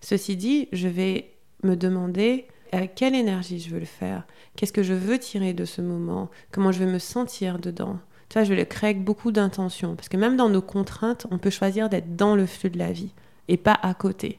[0.00, 1.30] Ceci dit, je vais
[1.62, 4.24] me demander avec quelle énergie je veux le faire,
[4.56, 7.98] qu'est-ce que je veux tirer de ce moment, comment je vais me sentir dedans?
[8.28, 9.94] Tu vois, je le crée avec beaucoup d'intention.
[9.94, 12.90] Parce que même dans nos contraintes, on peut choisir d'être dans le flux de la
[12.90, 13.12] vie
[13.46, 14.38] et pas à côté.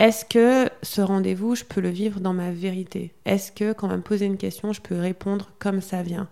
[0.00, 3.12] Est-ce que ce rendez-vous, je peux le vivre dans ma vérité?
[3.24, 6.28] Est-ce que quand on va me poser une question, je peux répondre comme ça vient?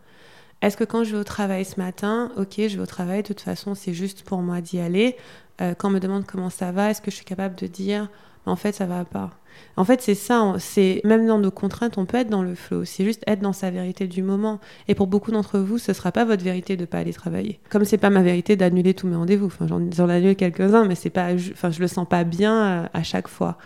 [0.63, 3.27] Est-ce que quand je vais au travail ce matin, ok, je vais au travail, de
[3.27, 5.17] toute façon, c'est juste pour moi d'y aller.
[5.61, 8.09] Euh, quand on me demande comment ça va, est-ce que je suis capable de dire,
[8.47, 9.31] en fait, ça va pas
[9.77, 10.55] en fait, c'est ça.
[10.59, 12.85] C'est même dans nos contraintes, on peut être dans le flow.
[12.85, 14.61] C'est juste être dans sa vérité du moment.
[14.89, 17.61] Et pour beaucoup d'entre vous, ce sera pas votre vérité de pas aller travailler.
[17.71, 19.47] Comme c'est pas ma vérité d'annuler tous mes rendez-vous.
[19.47, 21.33] Enfin, j'en annule quelques-uns, mais c'est pas.
[21.53, 23.57] Enfin, je le sens pas bien euh, à chaque fois.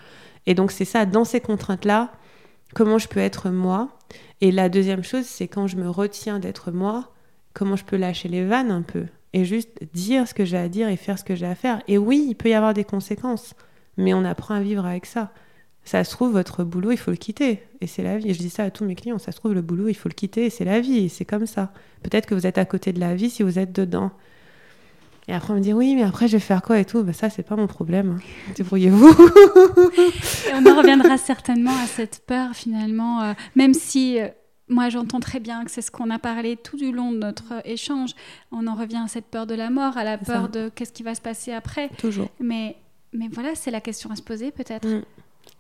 [0.47, 1.07] Et donc c'est ça.
[1.07, 2.11] Dans ces contraintes-là,
[2.77, 3.89] comment je peux être moi
[4.43, 7.11] Et la deuxième chose, c'est quand je me retiens d'être moi,
[7.55, 10.69] comment je peux lâcher les vannes un peu et juste dire ce que j'ai à
[10.69, 11.83] dire et faire ce que j'ai à faire.
[11.89, 13.55] Et oui, il peut y avoir des conséquences,
[13.97, 15.33] mais on apprend à vivre avec ça
[15.87, 17.63] ça se trouve, votre boulot, il faut le quitter.
[17.81, 18.35] Et c'est la vie.
[18.35, 19.19] Je dis ça à tous mes clients.
[19.19, 20.47] Ça se trouve, le boulot, il faut le quitter.
[20.47, 21.09] Et c'est la vie.
[21.09, 21.73] C'est comme ça.
[22.03, 24.11] Peut-être que vous êtes à côté de la vie si vous êtes dedans.
[25.29, 27.03] Et après, on me dit oui, mais après, je vais faire quoi et tout.
[27.03, 28.19] Ben, ça, c'est pas mon problème.
[28.19, 28.53] Hein.
[28.55, 29.11] Débrouillez-vous.
[29.11, 33.23] et on en reviendra certainement à cette peur, finalement.
[33.23, 34.21] Euh, même si.
[34.21, 34.29] Euh,
[34.69, 37.55] moi, j'entends très bien que c'est ce qu'on a parlé tout du long de notre
[37.65, 38.11] échange.
[38.51, 41.05] On en revient à cette peur de la mort, à la peur de qu'est-ce qui
[41.05, 41.89] va se passer après.
[41.99, 42.29] Toujours.
[42.41, 42.75] Mais,
[43.13, 44.89] mais voilà, c'est la question à se poser, peut-être.
[44.89, 45.03] Mm.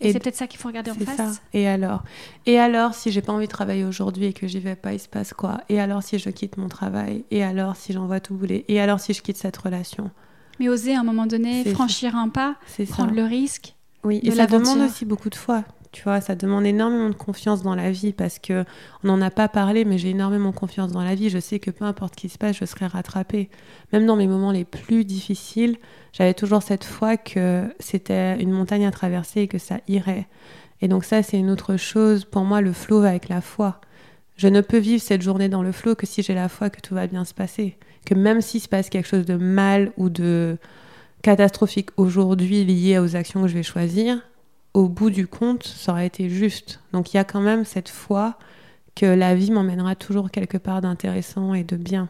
[0.01, 1.16] Et, c'est peut-être ça qu'il faut regarder en face.
[1.16, 1.30] Ça.
[1.55, 2.03] Et alors?
[2.44, 5.01] Et alors, si j'ai pas envie de travailler aujourd'hui et que j'y vais pas, il
[5.01, 5.62] se passe quoi?
[5.68, 7.24] Et alors, si je quitte mon travail?
[7.30, 8.64] Et alors, si j'envoie tout bouler?
[8.68, 10.11] Et alors, si je quitte cette relation?
[10.61, 12.84] Mais oser à un moment donné franchir un pas, ça.
[12.84, 13.74] prendre le risque.
[14.05, 15.64] Oui, de et ça demande aussi beaucoup de foi.
[15.92, 18.66] Tu vois, ça demande énormément de confiance dans la vie parce que
[19.03, 21.30] on n'en a pas parlé, mais j'ai énormément confiance dans la vie.
[21.30, 23.49] Je sais que peu importe ce qui se passe, je serai rattrapée.
[23.94, 25.78] Même dans mes moments les plus difficiles,
[26.16, 30.26] j'avais toujours cette foi que c'était une montagne à traverser et que ça irait.
[30.80, 32.24] Et donc ça, c'est une autre chose.
[32.24, 33.80] Pour moi, le flow va avec la foi.
[34.36, 36.80] Je ne peux vivre cette journée dans le flow que si j'ai la foi que
[36.80, 37.76] tout va bien se passer.
[38.06, 40.56] Que même s'il se passe quelque chose de mal ou de
[41.22, 44.20] catastrophique aujourd'hui lié aux actions que je vais choisir,
[44.74, 46.80] au bout du compte, ça aurait été juste.
[46.92, 48.38] Donc il y a quand même cette foi
[48.94, 52.08] que la vie m'emmènera toujours quelque part d'intéressant et de bien.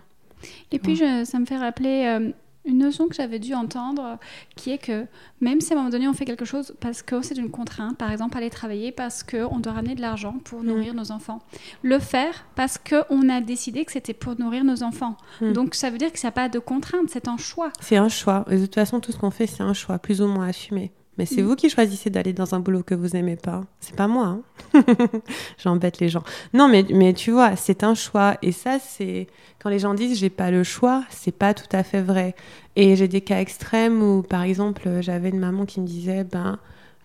[0.70, 2.30] Et puis, je- ça me fait rappeler euh,
[2.66, 4.18] une notion que j'avais dû entendre,
[4.56, 5.06] qui est que
[5.40, 7.96] même si à un moment donné on fait quelque chose parce que c'est une contrainte,
[7.96, 10.66] par exemple aller travailler parce qu'on doit ramener de l'argent pour Mm.
[10.66, 11.40] nourrir nos enfants,
[11.82, 15.16] le faire parce qu'on a décidé que c'était pour nourrir nos enfants.
[15.40, 15.52] Mm.
[15.52, 17.70] Donc ça veut dire que ça n'a pas de contrainte, c'est un choix.
[17.80, 18.44] C'est un choix.
[18.50, 20.90] Et de toute façon, tout ce qu'on fait, c'est un choix, plus ou moins assumé.
[21.18, 21.46] Mais c'est Mm.
[21.46, 23.64] vous qui choisissez d'aller dans un boulot que vous n'aimez pas.
[23.80, 24.26] C'est pas moi.
[24.74, 24.82] hein.
[25.58, 26.22] J'embête les gens.
[26.52, 28.36] Non, mais, mais tu vois, c'est un choix.
[28.42, 29.26] Et ça, c'est.
[29.58, 32.34] Quand les gens disent j'ai pas le choix, c'est pas tout à fait vrai.
[32.76, 36.58] Et j'ai des cas extrêmes où, par exemple, j'avais une maman qui me disait ben.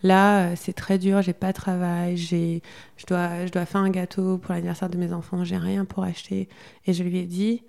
[0.03, 2.63] Là, c'est très dur, j'ai pas de travail, j'ai,
[2.97, 6.03] je dois, je dois faire un gâteau pour l'anniversaire de mes enfants, j'ai rien pour
[6.03, 6.49] acheter.
[6.87, 7.61] Et je lui ai dit,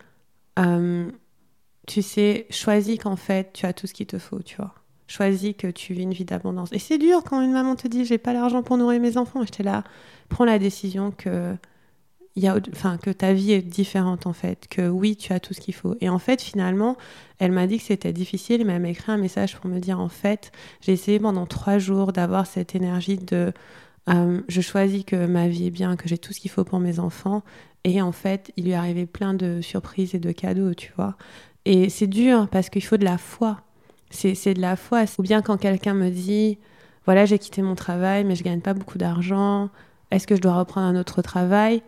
[0.59, 1.11] euh,
[1.87, 4.73] tu sais, choisis qu'en fait, tu as tout ce qu'il te faut, tu vois.
[5.09, 6.71] Choisis que tu vis une vie d'abondance.
[6.73, 9.43] Et c'est dur quand une maman te dit, j'ai pas l'argent pour nourrir mes enfants.
[9.43, 9.85] J'étais là,
[10.29, 11.55] prends la décision que,
[12.37, 14.67] y a, enfin, que ta vie est différente, en fait.
[14.69, 15.97] Que oui, tu as tout ce qu'il faut.
[16.01, 16.97] Et en fait, finalement,
[17.39, 20.01] elle m'a dit que c'était difficile, mais elle m'a écrit un message pour me dire,
[20.01, 23.53] en fait, j'ai essayé pendant trois jours d'avoir cette énergie de,
[24.09, 26.81] euh, je choisis que ma vie est bien, que j'ai tout ce qu'il faut pour
[26.81, 27.43] mes enfants.
[27.85, 31.17] Et en fait, il lui arrivé plein de surprises et de cadeaux, tu vois.
[31.65, 33.61] Et c'est dur parce qu'il faut de la foi.
[34.13, 35.05] C'est de la foi.
[35.19, 36.59] Ou bien quand quelqu'un me dit,
[37.05, 39.71] voilà, j'ai quitté mon travail, mais je gagne pas beaucoup d'argent.
[40.11, 41.83] Est-ce que je dois reprendre un autre travail?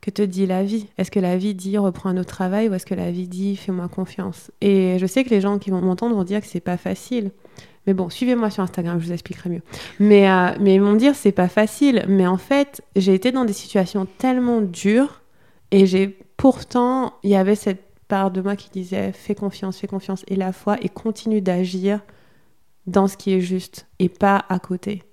[0.00, 0.86] Que te dit la vie?
[0.96, 3.56] Est-ce que la vie dit reprends un autre travail ou est-ce que la vie dit
[3.56, 4.50] fais-moi confiance?
[4.62, 7.32] Et je sais que les gens qui vont m'entendre vont dire que c'est pas facile.
[7.86, 9.62] Mais bon, suivez-moi sur Instagram, je vous expliquerai mieux.
[9.98, 12.04] Mais, euh, mais ils vont dire c'est pas facile.
[12.08, 15.20] Mais en fait, j'ai été dans des situations tellement dures
[15.70, 19.86] et j'ai pourtant, il y avait cette part de moi qui disait fais confiance, fais
[19.86, 22.00] confiance et la foi et continue d'agir
[22.86, 25.04] dans ce qui est juste et pas à côté.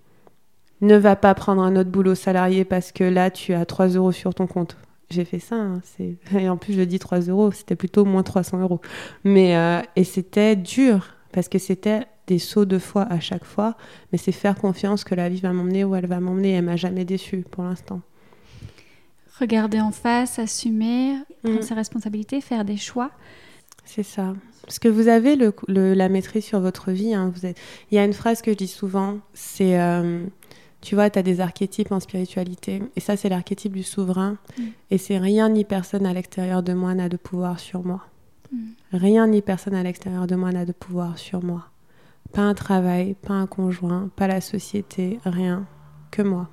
[0.81, 4.11] Ne va pas prendre un autre boulot salarié parce que là tu as 3 euros
[4.11, 4.77] sur ton compte.
[5.11, 5.81] J'ai fait ça, hein,
[6.37, 8.81] et en plus je dis 3 euros, c'était plutôt moins 300 euros.
[9.23, 13.77] Mais, euh, et c'était dur parce que c'était des sauts de foi à chaque fois,
[14.11, 16.53] mais c'est faire confiance que la vie va m'emmener où elle va m'emmener.
[16.53, 18.01] Elle m'a jamais déçue pour l'instant.
[19.39, 21.61] Regarder en face, assumer, prendre Mm.
[21.61, 23.11] ses responsabilités, faire des choix.
[23.85, 24.33] C'est ça.
[24.63, 27.13] Parce que vous avez le, le- la maîtrise sur votre vie.
[27.13, 27.57] hein, vous êtes...
[27.91, 30.25] Il y a une phrase que je dis souvent, c'est, euh,
[30.81, 32.81] tu vois, tu as des archétypes en spiritualité.
[32.95, 34.37] Et ça, c'est l'archétype du souverain.
[34.57, 34.63] Mm.
[34.91, 38.05] Et c'est rien ni personne à l'extérieur de moi n'a de pouvoir sur moi.
[38.51, 38.57] Mm.
[38.93, 41.67] Rien ni personne à l'extérieur de moi n'a de pouvoir sur moi.
[42.33, 45.65] Pas un travail, pas un conjoint, pas la société, rien
[46.11, 46.49] que moi.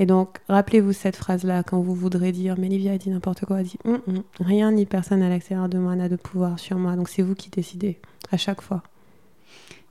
[0.00, 3.60] Et donc, rappelez-vous cette phrase-là quand vous voudrez dire, mais Livia a dit n'importe quoi,
[3.60, 6.78] elle dit, Hum, hum, rien ni personne à l'extérieur de moi n'a de pouvoir sur
[6.78, 6.96] moi.
[6.96, 7.98] Donc, c'est vous qui décidez
[8.32, 8.82] à chaque fois.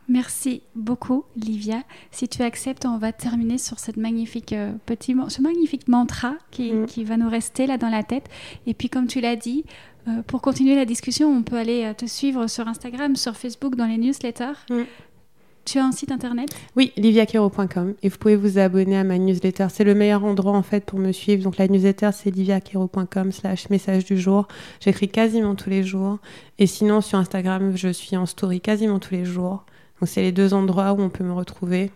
[0.08, 1.84] Merci beaucoup, Livia.
[2.10, 6.74] Si tu acceptes, on va terminer sur cette magnifique, euh, petit, ce magnifique mantra qui,
[6.74, 6.86] Mm.
[6.88, 8.26] qui va nous rester là dans la tête.
[8.66, 9.64] Et puis, comme tu l'as dit,
[10.08, 13.76] euh, pour continuer la discussion, on peut aller euh, te suivre sur Instagram, sur Facebook,
[13.76, 14.58] dans les newsletters.
[15.70, 16.50] Tu as un site internet?
[16.76, 19.68] Oui, liviaquero.com et vous pouvez vous abonner à ma newsletter.
[19.72, 21.44] C'est le meilleur endroit en fait pour me suivre.
[21.44, 24.48] Donc la newsletter c'est liviaquero.com slash message du jour.
[24.80, 26.18] J'écris quasiment tous les jours.
[26.58, 29.64] Et sinon sur Instagram, je suis en story quasiment tous les jours.
[30.02, 31.92] Donc c'est les deux endroits où on peut me retrouver.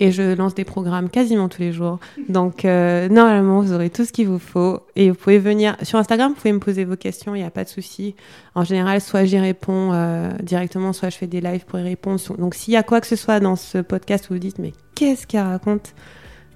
[0.00, 1.98] Et je lance des programmes quasiment tous les jours.
[2.28, 4.80] Donc euh, normalement, vous aurez tout ce qu'il vous faut.
[4.96, 7.50] Et vous pouvez venir sur Instagram, vous pouvez me poser vos questions, il n'y a
[7.50, 8.14] pas de souci.
[8.54, 12.20] En général, soit j'y réponds euh, directement, soit je fais des lives pour y répondre.
[12.38, 14.72] Donc s'il y a quoi que ce soit dans ce podcast où vous dites mais
[14.94, 15.94] qu'est-ce qu'elle raconte,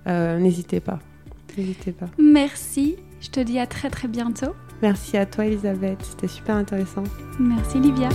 [0.07, 0.99] euh, n'hésitez pas.
[1.57, 2.07] N'hésitez pas.
[2.19, 2.97] Merci.
[3.21, 4.55] Je te dis à très très bientôt.
[4.81, 7.03] Merci à toi Elisabeth, c'était super intéressant.
[7.41, 8.09] Merci, Livia.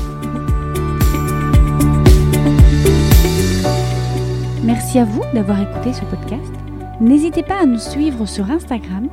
[4.64, 6.53] Merci à vous d'avoir écouté ce podcast.
[7.01, 9.09] N'hésitez pas à nous suivre sur Instagram,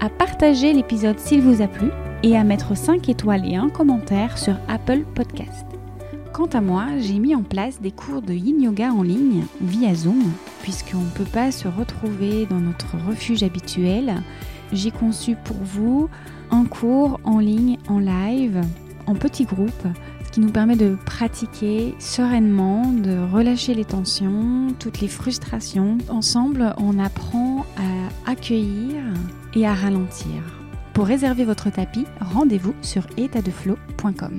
[0.00, 1.90] à partager l'épisode s'il vous a plu
[2.22, 5.66] et à mettre 5 étoiles et un commentaire sur Apple Podcast.
[6.32, 9.94] Quant à moi, j'ai mis en place des cours de yin yoga en ligne via
[9.94, 10.22] Zoom,
[10.62, 14.14] puisqu'on ne peut pas se retrouver dans notre refuge habituel.
[14.72, 16.08] J'ai conçu pour vous
[16.50, 18.62] un cours en ligne, en live,
[19.06, 19.86] en petit groupe,
[20.38, 25.98] qui nous permet de pratiquer sereinement, de relâcher les tensions, toutes les frustrations.
[26.08, 29.02] Ensemble, on apprend à accueillir
[29.56, 30.30] et à ralentir.
[30.94, 34.38] Pour réserver votre tapis, rendez-vous sur étatdeflow.com.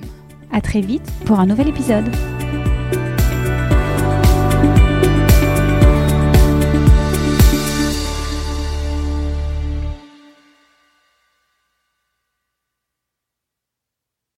[0.53, 2.09] À très vite pour un nouvel épisode.